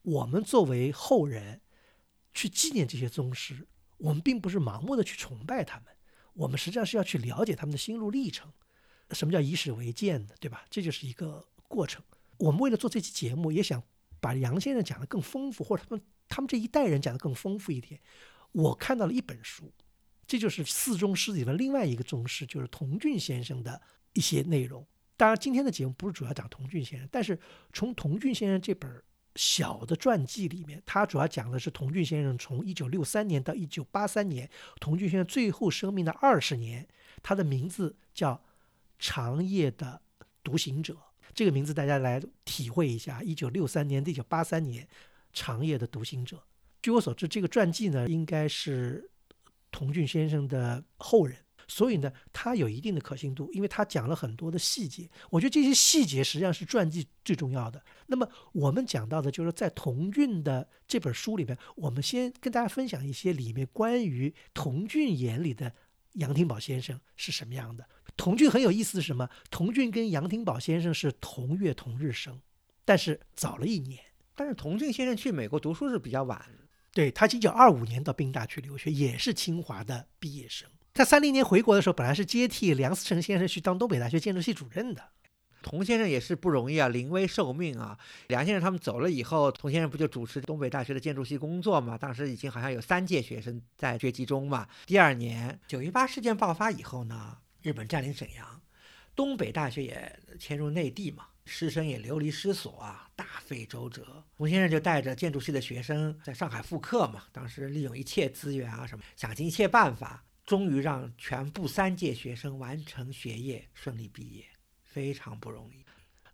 [0.00, 1.60] 我们作为后人
[2.32, 3.68] 去纪念这些宗师，
[4.04, 5.86] 我们并不是盲目的去崇拜他们，
[6.34, 8.52] 我们实际上是要去了解他们的心路历程。
[9.12, 10.66] 什么叫以史为鉴的，对吧？
[10.68, 12.04] 这就是一个过程。
[12.36, 13.82] 我们为了做这期节目，也想
[14.20, 16.04] 把杨先生讲的更丰富，或者他们。
[16.26, 18.00] 他们这一代人讲的更丰富一点。
[18.52, 19.70] 我看到了一本书，
[20.26, 23.80] 这就是四宗师里的另外一个宗师，就是童俊先生的
[24.14, 24.84] 一些内容。
[25.18, 27.38] 当然，今天的节目不是主要讲童俊先生，但是
[27.74, 28.90] 从童俊先生这本
[29.36, 34.48] 小的传记里面，他主要讲的是童俊先生从一九六三年到一九八三年，
[34.80, 36.86] 童俊先生最后生命的二十年。
[37.22, 38.34] 他的名字叫
[38.98, 40.00] 《长夜的
[40.42, 40.94] 独行者》，
[41.34, 43.22] 这个名字大家来体会一下。
[43.22, 44.86] 一九六三年到一九八三年。
[45.36, 46.40] 长夜的独行者，
[46.80, 49.10] 据我所知，这个传记呢，应该是
[49.72, 51.36] 童俊先生的后人，
[51.66, 55.08] 所以呢，他有一定的可信度，因为他讲了很多的细节。
[55.30, 57.82] 我觉得这些细节实际上是传记最重要的。
[58.06, 65.72] 那么我们讲到的就是在童俊的这本书里面，我们先跟大家分享一些里面关于童俊眼里的
[66.14, 67.86] 杨廷宝先生是什么样的。
[68.16, 69.28] 童俊很有意思是什么？
[69.50, 72.40] 童俊跟杨廷宝先生是同月同日生，
[72.84, 74.00] 但是早了一年。
[74.36, 76.44] 但是童俊先生去美国读书是比较晚，
[76.92, 80.68] 对他一九二五年到宾大去留学，也是清华的毕业生。
[80.96, 85.02] 他三零年回国的时候，本来是接替梁思成先生去当东北大学建筑系主任的。
[85.60, 87.98] 童先生也是不容易啊，临危受命啊。
[88.28, 91.98] 梁先生他们走了以后，童先生不就主持东北大学的建筑系工作嘛？
[91.98, 94.68] 当时已经好像有三届学生在绝迹中嘛。
[94.86, 98.60] 第二年九一八事件爆发以后呢，日本占领沈阳，
[99.16, 101.24] 东北大学也迁入内地嘛。
[101.44, 104.22] 师生也流离失所啊，大费周折。
[104.36, 114.44] 童先生就带着建筑系的学生在上海复课嘛，当时利用一切资源啊，什么想尽一切办法，终于让全部三届学生完成学业，顺利毕业，
[114.82, 115.84] 非常不容易。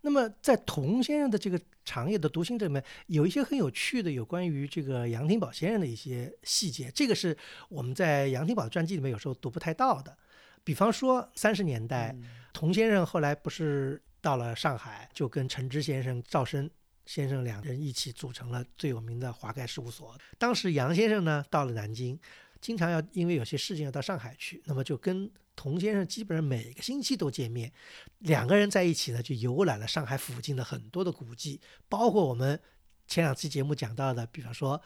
[0.01, 7.37] 那么在童先生的这个长夜的读心这里面，有一些很有趣的有关于这个杨廷宝先生的一些细节，这个是
[7.69, 10.17] 我们在杨廷宝的传记里面有时候读不太到的。
[10.63, 12.15] 比方说三十年代，
[12.53, 14.01] 童先生后来不是。
[14.23, 16.69] 到了上海，就跟陈芝先生、赵生
[17.07, 20.15] 先生两人一起组成了最有名的华盖事务所。
[20.37, 22.19] 当时杨先生呢到了南京，
[22.61, 27.71] 经常要因为有些事情要到上海去，那么就跟童先生基本上每个星期都见面，
[28.19, 31.59] 两个人在一起呢，就游览了上海附近的很多的古迹，
[31.89, 32.59] 包括我们
[33.07, 34.81] 前两期节目讲到的，比方说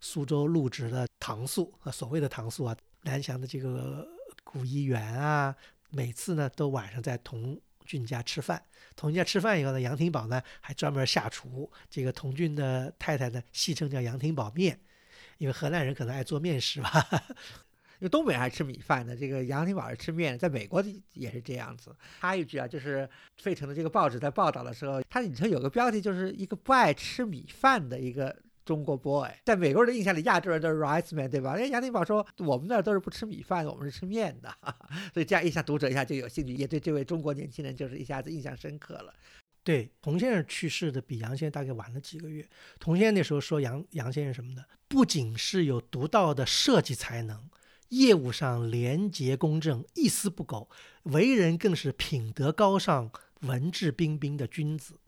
[0.00, 4.06] 苏州陆直的唐宿啊，所谓的唐宿啊，南翔的这个
[4.42, 5.54] 古医园啊，
[5.90, 8.62] 每次呢都晚上在童俊家吃饭，
[8.96, 14.78] 童俊家吃饭以后呢，杨廷宝呢还专门下厨，这个童俊的太太呢戏称叫杨廷宝面，
[15.42, 16.88] 因为河南人可能爱做面食吧。
[17.98, 20.82] 因为东北人还吃米饭的，这个杨廷宝是吃面，在美国
[21.14, 21.94] 也是这样子。
[22.20, 29.28] 插一句啊，就是费城的这个报纸在报道的时候，它里头有个标题，就是一个不爱吃米饭的一个中国 boy。
[29.44, 31.54] 在美国人的印象里，亚洲人都是 rice man，对吧？
[31.56, 34.52] 人家，杨廷宝说我们那儿都是不吃米饭，我们是吃面的。
[35.12, 39.12] 所以这样一下，读者一下就有兴趣，也对这位中国年轻人就是一下子印象深刻了。
[39.64, 42.48] 对，童先生去世的比杨先生大概晚了几个月。
[42.80, 44.64] 童先生那时候说杨杨先生什么呢？
[44.88, 47.48] 不仅是有独到的设计才能。
[47.90, 50.66] 业务上廉洁公正，一丝不苟；
[51.02, 54.98] 为人更是品德高尚、文质彬彬的君子。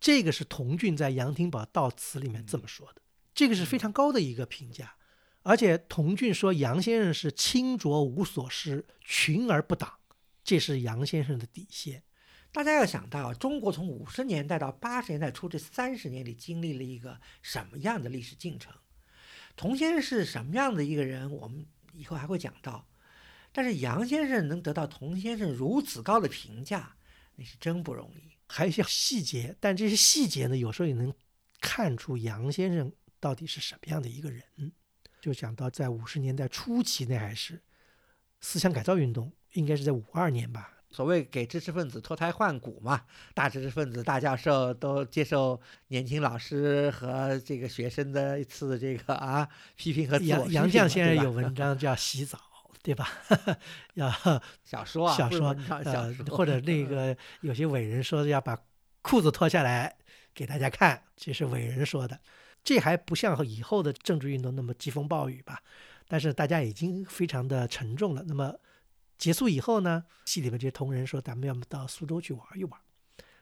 [0.00, 3.00] 这个是童俊在杨廷宝悼词里面这么说的，
[3.32, 4.96] 这个是非常高的一个评价。
[5.44, 9.92] 而且童俊说杨先生是清浊无所失、群而不党，
[10.42, 12.02] 这是杨先生的底线。
[12.54, 18.72] 大家要想到，中国从五十年代到八十年代初这三十年里，经历了一个什么样的历史进程？
[19.54, 21.30] 童先生是什么样的一个人？
[21.30, 21.66] 我们。
[21.96, 22.88] 以后还会讲到，
[23.52, 26.96] 但是杨先生能得到童先生如此高的评价，
[27.36, 28.32] 那是真不容易。
[28.48, 31.14] 还有一些细节，但这些细节呢，有时候也能
[31.60, 34.42] 看出杨先生到底是什么样的一个人。
[35.20, 37.62] 就讲到在五十年代初期，那还是
[38.40, 40.73] 思想改造运动，应该是在五二年吧。
[40.94, 43.02] 所谓给知识分子脱胎换骨嘛，
[43.34, 52.38] 大知识分子、大教授都接受年轻老师和这个学生的一次这个啊批评和杨杨绛先生有文章叫《洗澡》，
[52.80, 53.08] 对吧？
[53.94, 54.08] 要
[54.62, 55.48] 小说啊，小说
[55.84, 58.56] 呃，或者那个有些伟人说要把
[59.02, 59.96] 裤子脱下来
[60.32, 62.20] 给大家看，这是伟人说的。
[62.62, 65.60] 这还不像以后的政治运动那么疾风暴雨吧？
[66.06, 68.22] 但是大家已经非常的沉重了。
[68.28, 68.54] 那么。
[69.24, 72.78] 结束以后呢，戏里面这些同仁说：“咱们要么到苏州去玩一玩，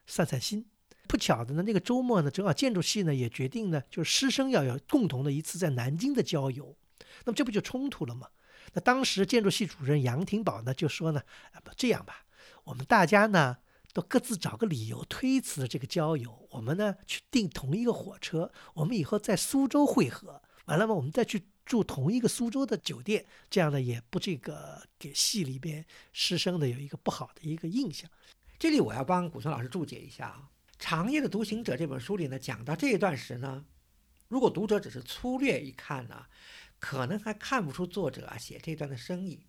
[0.06, 0.64] 散散心。”
[1.10, 6.76] 不巧的呢，那个周末呢，正好建筑系呢也决定呢，就是师生要有共同的一次在南京的郊游。
[7.24, 8.28] 那么这不就冲突了吗？
[8.74, 11.20] 那当时建筑系主任杨廷宝呢就说呢
[11.50, 12.26] ：“啊，不这样吧，
[12.62, 13.56] 我们大家呢
[13.92, 28.10] 都各自找个理由推辞了这个郊游，我们呢去订同一个火车，我们以后在苏州会合，完了嘛，我们再去。”住同一个苏州的酒店，这样呢也不这个给戏里边师生的有一个不好的一个印象。
[28.58, 33.64] 这里我要帮古村老师注解一下啊，《长夜的独行者》这本书里呢讲到这一段时呢，
[34.28, 36.26] 如果读者只是粗略一看呢，
[36.78, 39.46] 可能还看不出作者啊写这段的深意。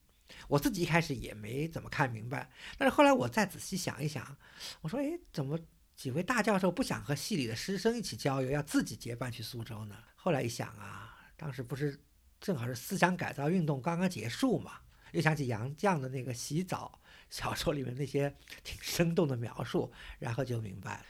[0.48, 4.36] 我自己一开始也没怎么看明白，但是后来我再仔细想一想，
[4.82, 5.60] 我说，哎，怎么
[5.96, 9.96] 几位大教授不想和戏里的师生一起郊游，要自己结伴去苏州呢？
[10.16, 11.13] 后来一想啊。
[11.44, 12.00] 当时不是
[12.40, 14.80] 正好是思想改造运动刚刚结束嘛？
[15.12, 18.34] 又想起杨绛的那个洗澡小说里面那些
[18.64, 21.06] 挺生动的描述，然后就明白了，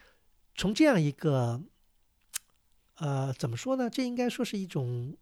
[0.56, 1.62] 从这样一个，
[2.96, 3.88] 呃，怎么说呢？
[3.92, 5.16] 这应该说是一种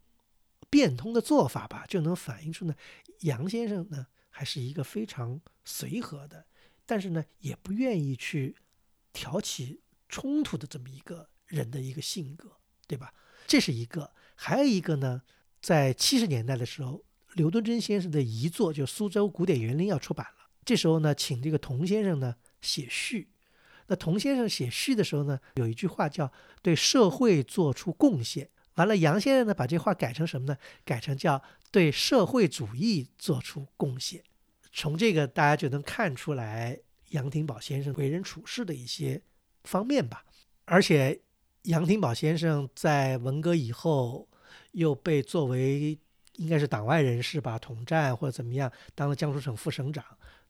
[0.70, 2.74] 变通的做法吧，就能反映出呢，
[3.20, 6.45] 杨先生呢还是一个非常随和的，
[6.86, 8.55] 但是呢也不愿意去
[9.12, 12.55] 挑起冲突的这么一个人的一个性格，
[12.88, 13.14] 对吧？
[13.45, 14.09] 这是一个。
[14.43, 15.21] 还有一个呢，
[15.61, 20.49] 在七十年代的时候，刘敦桢先生的遗作就《苏州古典园林》要出版了。
[20.65, 23.29] 这时候呢，请这个童先生呢写序。
[23.85, 26.33] 那童先生写序的时候呢，有一句话叫
[26.63, 28.49] “对社会做出贡献”。
[28.77, 30.57] 完了，杨先生呢把这话改成什么呢？
[30.83, 31.39] 改成叫
[31.69, 34.23] “对社会主义做出贡献”。
[34.73, 36.79] 从这个大家就能看出来
[37.09, 39.21] 杨廷宝先生为人处事的一些
[39.65, 40.25] 方面吧。
[40.65, 41.21] 而且
[41.65, 44.27] 杨廷宝先生在文革以后。
[44.72, 45.97] 又被作为
[46.36, 50.03] 应该是党外人士吧，统战或者怎么样，当了江苏省副省长，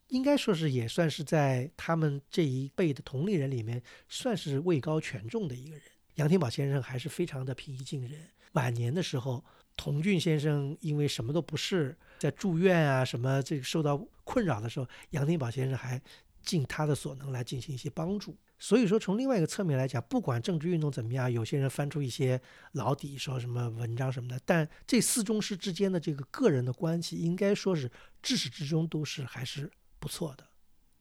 [0.07, 5.83] 应该说是也算是在他们这一辈的同龄人里面，算是位高权重的一个人。
[6.15, 8.29] 杨廷宝先生还是非常的平易近人。
[8.53, 9.43] 晚年的时候，
[9.75, 15.99] 童俊先生因为什么都不是，在住院啊什么这个受到困扰的时候，杨廷宝先生还
[16.43, 18.35] 尽他的所能来进行一些帮助。
[18.63, 22.39] 所以说，从另外一个侧面来讲，不管政治运动怎么样，有些人翻出一些
[22.73, 27.91] 老底，说什么文章什么的，但这四宗师之间的这个个人的关系，应该说是
[28.21, 30.45] 至始至终都是还是不错的。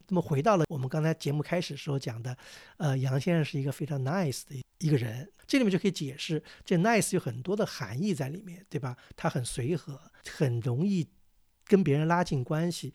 [0.08, 2.34] 那么回到了我们刚才节目开始时候讲的，
[2.78, 8.96] 呃，杨先生是一个非常 nice 的一个人，这里面就可以解释这 nice 有很多的含义在里面，对吧？
[9.14, 10.00] 他很随和，
[10.30, 11.06] 很容易
[11.66, 12.94] 跟别人拉近关系。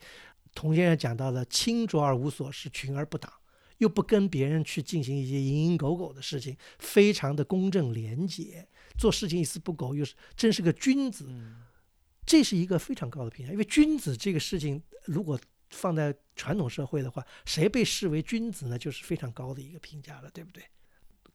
[0.56, 3.32] 童先生讲到了清浊而无所事，群而不党。
[3.78, 11.28] 又不跟别人去进行一些蝇营狗苟的事情，非常的公正廉洁，做事情一丝不苟，又是真是个君子，
[12.24, 13.52] 这是一个非常高的评价。
[13.52, 15.38] 因为君子这个事情，如果
[15.70, 18.78] 放在传统社会的话，谁被视为君子呢？
[18.78, 20.62] 就是非常高的一个评价了，对不对？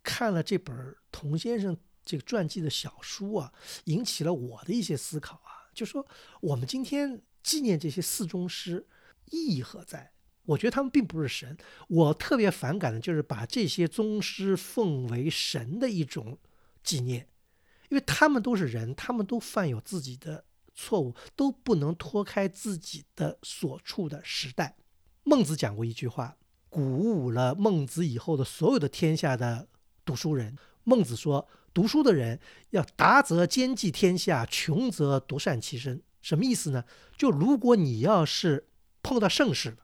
[0.02, 3.54] 看了这本童先生这个传记的小书啊，
[3.86, 6.08] 引起了我的一些思考啊，就说
[6.40, 8.88] 我们今天纪念这些四宗师，
[9.30, 10.14] 意义何在？
[10.46, 11.56] 我觉得他们并不是神，
[11.88, 16.38] 我特别反感的就是把这些宗师奉为神的一种
[16.84, 17.28] 纪念，
[17.90, 24.76] 因为他们都是人，他们都犯有自己的错误，都不能脱开自己的所处的时代。
[25.24, 26.36] 孟子讲过一句话，
[26.70, 29.68] 鼓舞了孟子以后的所有的天下的
[30.04, 30.58] 读书人。
[30.84, 32.40] 孟子说，读书的人
[32.72, 36.02] 要达则兼济天下，穷则独善其身。
[36.24, 36.84] 什么意思呢？
[37.16, 38.68] 就如果你要是
[39.04, 39.78] 碰到盛世。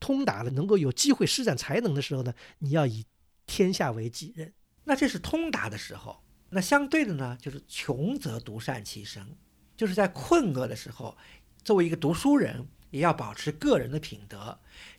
[0.00, 3.04] 通达了，能够有机会施展才能的时候呢，你要以
[3.46, 4.52] 天下为己任。
[4.84, 6.22] 那这是通达的时候。
[6.50, 9.36] 那相对的呢，就是穷则独善其身，
[9.76, 11.16] 就是在困厄的时候，
[11.62, 14.58] 作为一个读书人，也要保持个人的品德，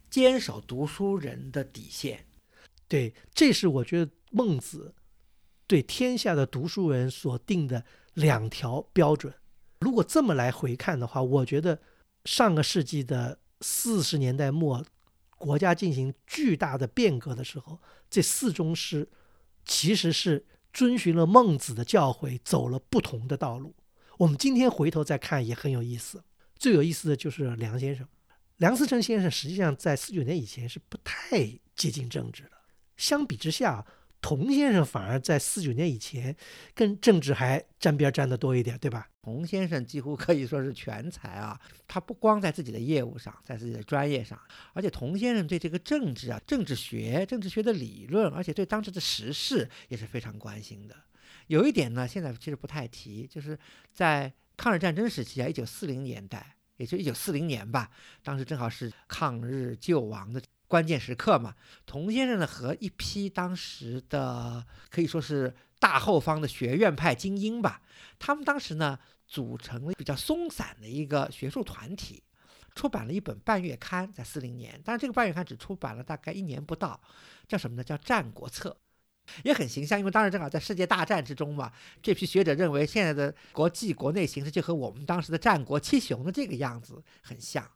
[0.10, 2.28] 坚守读书人的底线。
[2.88, 4.93] 对，这是我觉得孟子
[5.66, 7.84] 对天下的读书人所定的
[8.14, 9.34] 两条标准。
[9.80, 11.80] 如果这么来回看的话，我觉得
[12.26, 13.39] 上个世纪的。
[13.62, 14.86] 四十年代末，
[15.38, 17.80] 国家进行巨大的变革的时候，
[18.10, 19.10] 这四宗师
[19.66, 23.76] 其实是遵循了孟子的教诲，走了不同的道路。
[24.18, 26.24] 我们今天回头再看也很有意思。
[26.57, 28.05] 最有意思的就是梁先生，
[28.57, 31.39] 梁思成先生实际上在四九年以前是不太
[31.76, 32.51] 接近政治的。
[32.97, 33.86] 相比之下，
[34.22, 36.36] 童先生反而在四九年以前
[36.74, 39.09] 跟政治还沾边沾的多一点，对吧？
[39.22, 44.39] 童先生几乎可以说是全才啊，他不光在自己的业务上，在自己的专业上，
[44.74, 50.95] 而且童先生对这个政治啊、政治学、政治学的理论，而且对当时的时事也是非常关心的。
[51.47, 53.57] 有一点呢，现在其实不太提，就是
[53.93, 57.89] 在抗日战争时期啊，一九四零年代，也就一九四零年吧，
[58.24, 61.53] 当时正好是抗日救亡的关键时刻嘛。
[61.86, 67.82] 童先生呢，和一批当时的可以说是大后方的学院派精英吧，
[68.17, 68.97] 他们当时呢。
[69.32, 72.24] 组成了比较松散的一个学术团体，
[72.74, 76.99] 出版了一本半月刊，在四零年，但是这个半月刊只出版了大概一年不到，
[77.47, 77.84] 叫什么呢？
[77.84, 78.76] 叫《战国策》，
[79.43, 81.72] 也很形象，因为当时正好在世界大战之中嘛。
[82.01, 87.70] 这批学者认为，现在的国际国内形势就和我们当时的战国七雄的这个样子很像，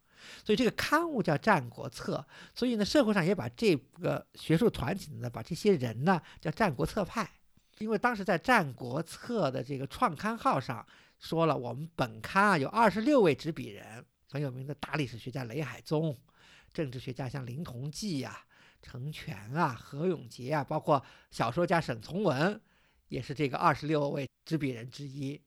[0.44, 2.26] 所以这个刊物叫《战国策》，
[2.58, 7.30] 所以呢，社会上也把这个学术团体呢，把这些人呢叫战国策派，
[7.80, 10.86] 因为当时在《战国策》的这个创刊号上。
[11.20, 16.14] 说了，我们本刊啊有二十六位执笔人，很有名的大历史学家雷海宗，
[16.74, 18.44] 政治学家像林同济呀、
[18.82, 21.02] 程泉啊、何永杰啊，包括
[21.32, 22.60] 小说家沈从文，
[23.08, 25.42] 也是这个二十六位执笔人之一。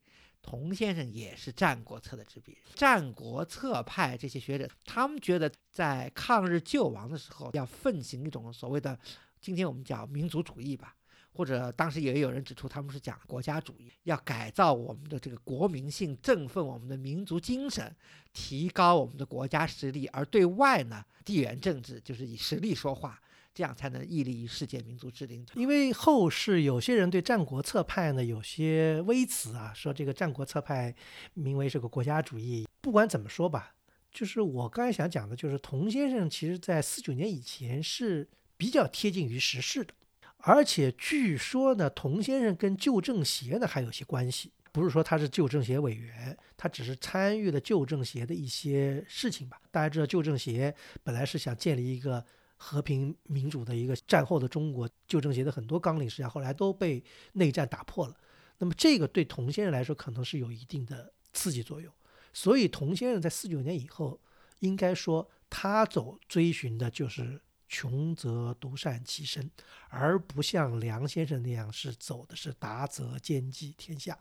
[0.47, 8.97] 童先生也是《战国策》的执笔人，《战国策》派这些学者，他们觉得在抗日救亡的时候，要奉行一种所谓的，
[9.41, 10.95] 今天我们叫民族主义吧。
[11.33, 17.93] 或者当时也有人指出，他们是讲国家主义，要改造我们的这个国民性，振奋我们的民族精神，
[18.31, 20.07] 提高我们的国家实力。
[20.07, 23.21] 而对外呢，地缘政治就是以实力说话，
[23.57, 25.43] 这样才能屹立于世界民族之林。
[25.55, 30.93] 因为后世有些人对战国策派呢有些微词啊，说这个战国策派
[31.33, 32.67] 名为是个国家主义。
[32.81, 33.73] 不管怎么说吧，
[34.11, 39.91] 就是我刚才想讲的，就是童先生其实在四九年以前是比较贴近于时事的。
[40.37, 49.59] 而且据说呢，童先生跟旧政协呢还有些关系，不是说他是旧政协委员，他只是参与了旧政协的一些事情吧。
[49.71, 52.23] 大家知道，旧政协本来是想建立一个
[52.57, 57.03] 和平民主的一个战后的中国，旧政协的很多纲领实际上后来都被
[57.33, 58.17] 内战打破了。
[58.57, 61.93] 那么这个对童先生来说可能是有一定的刺激作用，
[62.33, 64.19] 所以童先生在四九年以后，
[64.59, 67.41] 应该说他走追寻的就是。
[67.69, 69.51] 穷则独善其身，
[69.89, 74.17] 而不像梁先生那样是走的是达则兼济天下。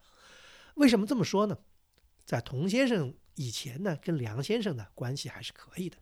[0.74, 1.56] 为什么这么说呢？
[2.24, 5.96] 在童先生以前呢，跟梁先生的关系还是可以的，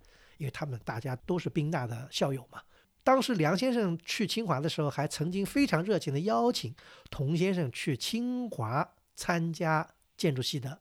[0.44, 2.60] 因为他们大家都是宾大的校友嘛。
[3.02, 6.74] 当时梁先生去清华的时候，还曾经非常热情的邀请
[7.10, 8.86] 童先生去清华
[9.16, 9.88] 参加
[10.18, 10.78] 建筑系的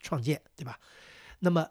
[0.00, 0.78] 创建，对吧？
[1.38, 1.66] 那么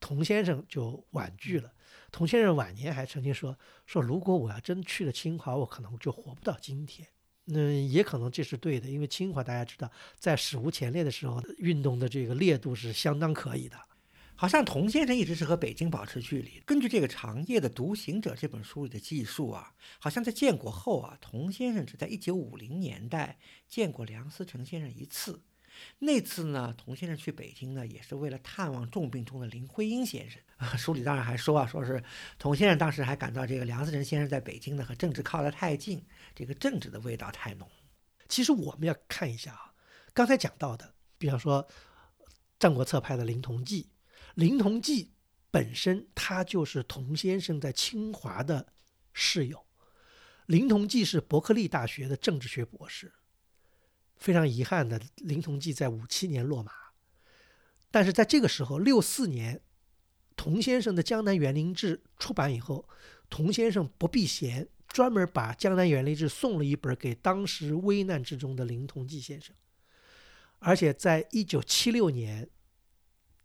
[0.00, 1.72] 童先生就婉拒了。
[2.10, 3.56] 童先生晚年还曾经说
[3.86, 7.06] ：“说如果我要真去了清华，我可能就活不到今天。”
[7.46, 9.88] 那也可能这是对的，因为清华大家知道，
[10.18, 13.76] 在史无前例的时候，运动的这个烈度是相当可以的。
[14.40, 16.62] 好像童先生一直是和北京保持距离。
[16.64, 23.36] 根据这个《长夜的独行者》这本书里的记述啊，好像在建国后啊，童先生只在1950年代
[23.66, 25.42] 见过梁思成先生一次。
[25.98, 30.40] 那次呢，童先生去北京呢，也是为了探望重病中的林徽因先生。
[30.78, 32.00] 书里当然还说啊，说是
[32.38, 36.00] 童先生当时还感到这个梁思成先生在北京呢和政治靠得太近，
[36.36, 37.68] 这个政治的味道太浓。
[38.28, 39.74] 其实我们要看一下啊，
[40.14, 41.60] 刚才讲到的，比方说
[42.60, 43.90] 《战国策》派的林同济。
[44.38, 45.10] 林同济
[45.50, 48.72] 本身他就是童先生在清华的
[49.12, 49.66] 室友。
[50.46, 53.12] 林同济是伯克利大学的政治学博士。
[54.16, 56.70] 非常遗憾的，林同济在五七年落马。
[57.90, 59.60] 但是在这个时候，六四年，
[60.36, 62.88] 童先生的《江南园林志》出版以后，
[63.28, 69.52] 童先生不避嫌，专门把《江南园林志》送了一本给当时危难之中的林同济先生。
[70.60, 72.48] 而且在一九七六年。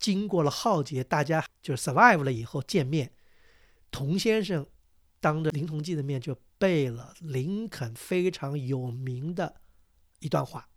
[0.04, 3.10] 经过了浩劫，大家就 survive 了以后见面，
[3.90, 4.66] 童先生
[5.18, 9.62] 当着林同济的面就背了林肯非常有名的
[10.18, 10.68] 一段话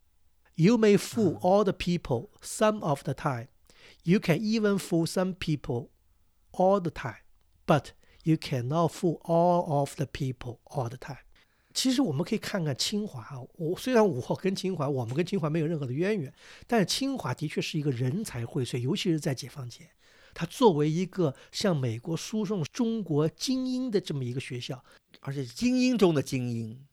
[0.55, 3.49] ：“You may fool all the people some of the time,
[4.03, 5.89] you can even fool some people
[6.51, 7.23] all the time,
[7.65, 7.88] but
[8.23, 11.19] you cannot fool all of the people all the time。”
[11.78, 16.34] 其实我们可以看看清华啊，我虽然我跟清华，我们跟清华没有任何的渊源，
[16.65, 19.88] 但是清华的确是一个人才荟萃，尤其是在解放前，
[20.34, 24.84] 它作为一个向美国输送中国精英的这么一个学校，
[25.19, 26.84] 而且精英中的精英，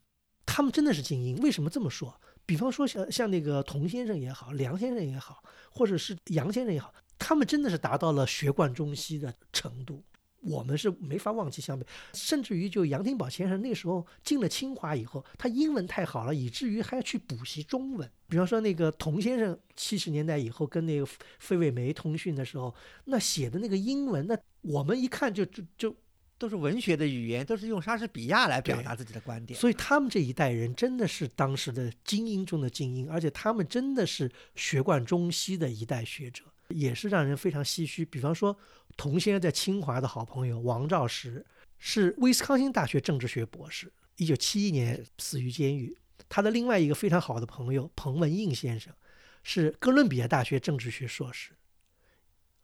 [0.44, 1.38] 他们真的是精英。
[1.38, 2.14] 为什么这么说？
[2.44, 10.04] 比方说像像那个童先生也好，梁先生也好，或者是杨先生也好，他们真的是达到了学贯中西的程度。
[10.44, 18.08] 我们是没法忘记湘北，甚至于就杨廷宝先生那时候进了清华以后，他英文太好了，以至于还要去补习中文。
[18.28, 21.06] 比方说那个童先生七十年代以后跟那个
[21.38, 22.74] 费慰梅通讯的时候，
[23.06, 25.96] 那写的那个英文，那我们一看就就就
[26.36, 29.58] 都是文学的语言，都是用莎士比亚来表达自己的观点。
[29.58, 36.44] 所以他们这一代人真的是当时的精英中的精英，而且他们真的是学贯中西的一代学者。
[36.68, 38.06] 也是让人非常唏嘘。
[38.06, 38.56] 比方说，
[38.96, 41.44] 童先生在清华的好朋友王兆石
[41.78, 45.96] 是威斯康星大学政治学博士，一九七一年死于监狱。
[46.28, 48.94] 他的另外一个非常好的朋友彭文应先生
[49.42, 51.56] 是哥伦比亚大学政治学硕士，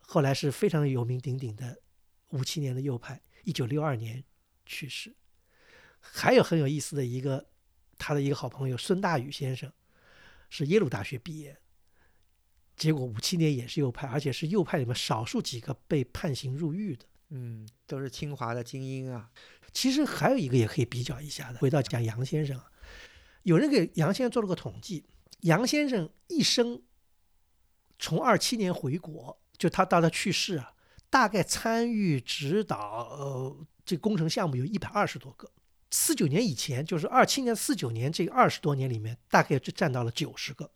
[0.01, 1.81] 后来是非常有名鼎鼎的
[2.31, 4.25] 五七年的右派，一九六二年
[4.65, 5.15] 去世。
[6.01, 7.51] 还有很有意思的一个，
[7.99, 9.71] 他的一个好朋友孙大宇先生
[10.49, 11.60] 是耶鲁大学毕业。
[12.81, 17.05] 结果五七年也是右派，而且是右派里面少数几个被判刑入狱的。
[17.29, 19.31] 嗯，都是清华的精英啊。
[19.71, 21.59] 其实还有一个也可以比较一下的。
[21.59, 22.59] 回到讲杨先生，
[23.43, 25.05] 有人给杨先生做了个统计，
[25.41, 26.81] 杨先生一生
[27.99, 30.73] 从二七年回国，就他到他去世啊，
[31.11, 32.79] 大概参与指导
[33.11, 35.53] 呃这工程项目有一百二十多个。
[35.91, 40.73] 四九年以前，就是二七年、四九年这二十多年里面，大概就占到了九十个。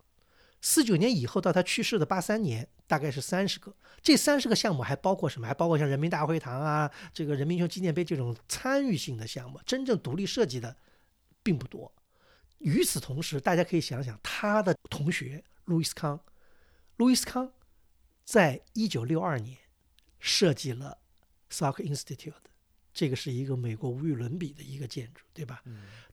[0.67, 3.77] 四九年以后到他去世的八三年，大概是三十个。
[4.01, 5.47] 这三十个项目还包括什么？
[5.47, 10.75] 还包括像人民大会堂啊，这个人民英雄纪念碑这种参与性的项目，真正独立设计的
[11.43, 11.93] 并不多。
[12.61, 16.19] 与此同时，大家可以想想他的同学路易斯康，
[16.97, 17.53] 路易斯康
[18.25, 19.59] 在一九六二年
[20.19, 20.97] 设计了
[21.51, 22.33] Salk Institute，
[22.95, 25.63] 这个是一个美国无与伦比的一个建筑，对吧？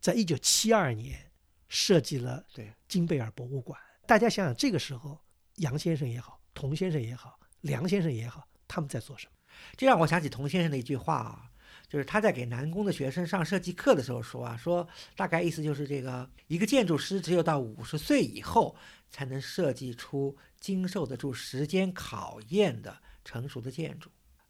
[0.02, 1.32] 在一九七二年
[1.70, 2.46] 设计了
[2.90, 3.80] 金贝尔博物馆。
[4.06, 5.20] 大家想想，这个时候，
[5.58, 9.34] 杨先生也好，童先生也好，梁先生也好，他们在做什么？
[9.78, 11.52] 这让我想起童先生的一句话啊，
[11.88, 18.76] 就是他在给南工的学生上设计课的时候说啊，说大概意思就是这个一个建筑师只有到五十岁以后，
[19.10, 24.10] 才能设计出经受得住时间考验的成熟的建筑。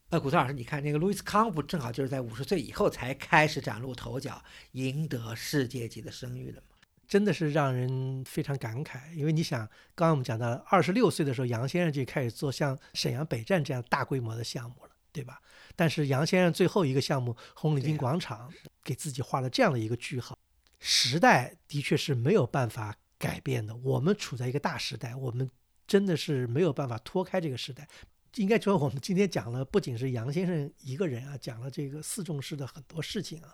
[0.10, 6.71] 呃，古村老师，你看那个路易斯康不正好就是在五十岁以后才开始崭露头角，赢得世界级的声誉的吗？
[7.12, 9.60] 真的是让人非常感慨，因为你想，
[9.96, 15.42] 刚刚我们讲到，二十六岁的时候，杨先生就开始做像沈阳北站这样大规模的项目了，对吧？
[15.76, 18.50] 但是杨先生最后一个项目红领巾广场，
[18.82, 20.38] 给自己画了这样的一个句号。
[20.80, 25.52] 时代的确是没有办法改变的，我们处在一个大时代，我们
[25.86, 27.90] 真的是没有办法脱开这个时代。
[28.36, 33.54] 应该说，我们今天讲了不仅是杨先生一个人啊，讲了这个四重师的很多事情啊。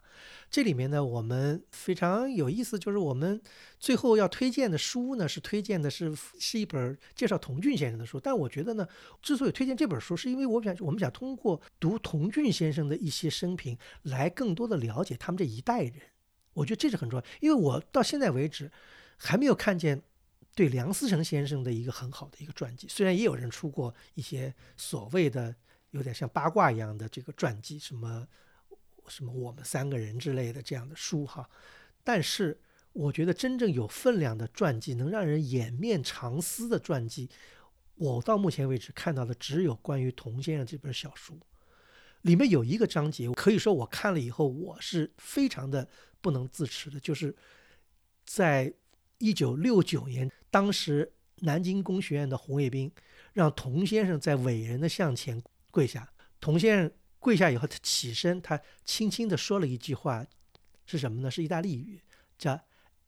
[0.52, 3.42] 这里面呢，我们非常有意思，就是我们
[3.80, 8.20] 最后要推荐的书呢，是推荐的是是一本介绍童俊先生的书。
[8.20, 8.88] 但我觉得呢，
[9.20, 15.94] 之所以推荐这本书，是因为我想我们想通过读童俊先生的一些生平，来更多的了解他们这一代人。
[16.54, 18.72] 我觉得这是很重要，因为我到现在为止
[19.18, 20.04] 还没有看见。
[20.58, 25.56] 对梁思成先生的一个很好的一个传记，虽然也有人出过一些所谓的
[25.92, 28.28] 有点像八卦一样的这个传记，什么
[29.08, 31.48] 什么我们三个人之类的这样的书哈，
[32.04, 32.60] 但是
[32.92, 37.30] 我觉得真正有分量的传记，能让人掩面长思的传记，
[37.94, 41.40] 我到目前为止看到的只有关于童先生这本小书，
[42.24, 45.88] 里面有一个章节，可以说我看了以后我是非常的
[46.20, 47.36] 不能自持的，就是
[48.26, 48.74] 在
[49.20, 50.28] 一九六九年。
[50.58, 52.92] 当时南京工学院的红卫兵
[53.32, 55.40] 让童先生在伟人的像前
[55.70, 60.26] 跪下，童先生跪下以后，他起身，他轻轻地说了一句话，
[60.88, 61.30] 是什么呢？
[61.30, 62.02] 是意大利语，
[62.40, 62.60] 叫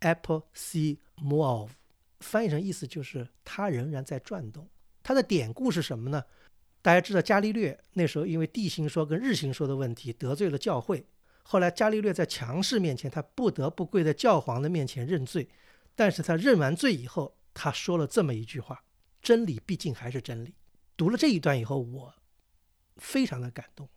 [0.01, 1.69] “Apple si move”，
[2.19, 4.69] 翻译成意思就是“他仍然在转动”。
[5.01, 6.23] 他的典故是什么呢？
[6.83, 11.03] 大家知道伽利略那时候因为地心说跟日心说的问题得罪了教会，
[11.41, 15.49] 后来伽利略在强势面前，他不得不跪在教皇的面前认罪。
[15.95, 18.83] 但是他认完罪以后，他说了这么一句话
[19.21, 20.55] ：“真理毕竟还是真理。”
[20.95, 22.15] 读了这一段以后，我
[22.97, 23.89] 非常的感动，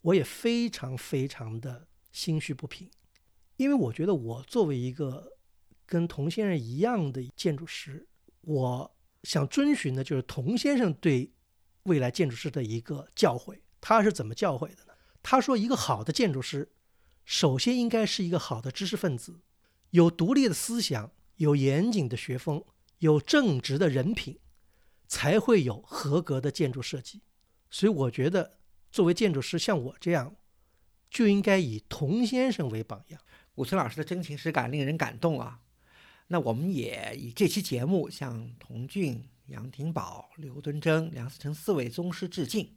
[0.00, 2.90] 我也非常非常的心绪不平，
[3.56, 5.36] 因为我觉得我作为一个
[5.86, 8.08] 跟童先生一样的建筑师，
[8.40, 11.32] 我想遵循的就是童先生对
[11.84, 13.58] 未来建筑师的一个教诲。
[13.80, 14.94] 他是怎么教诲的呢？
[15.22, 16.72] 他说：“一个好的建筑师，
[17.24, 19.40] 首先应该是一个好的知识分子，
[19.90, 22.64] 有独立的思想。”有严谨的学风，
[23.04, 24.38] 有正直的人品，
[25.06, 27.20] 才会有合格的建筑设计。
[27.70, 28.56] 所以，我觉得
[28.90, 30.34] 作为建筑师，像我这样，
[31.10, 33.20] 就应该以童先生为榜样。
[33.54, 35.60] 古村老师的真情实感令人感动啊！
[36.28, 42.74] 那我们也以这期节目向童俊、杨廷宝、刘敦桢、梁思成四位宗师致敬。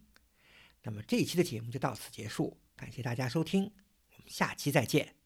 [0.83, 5.16] 那么这一期的节目就到此结束，感谢大家收听，我们下期再见。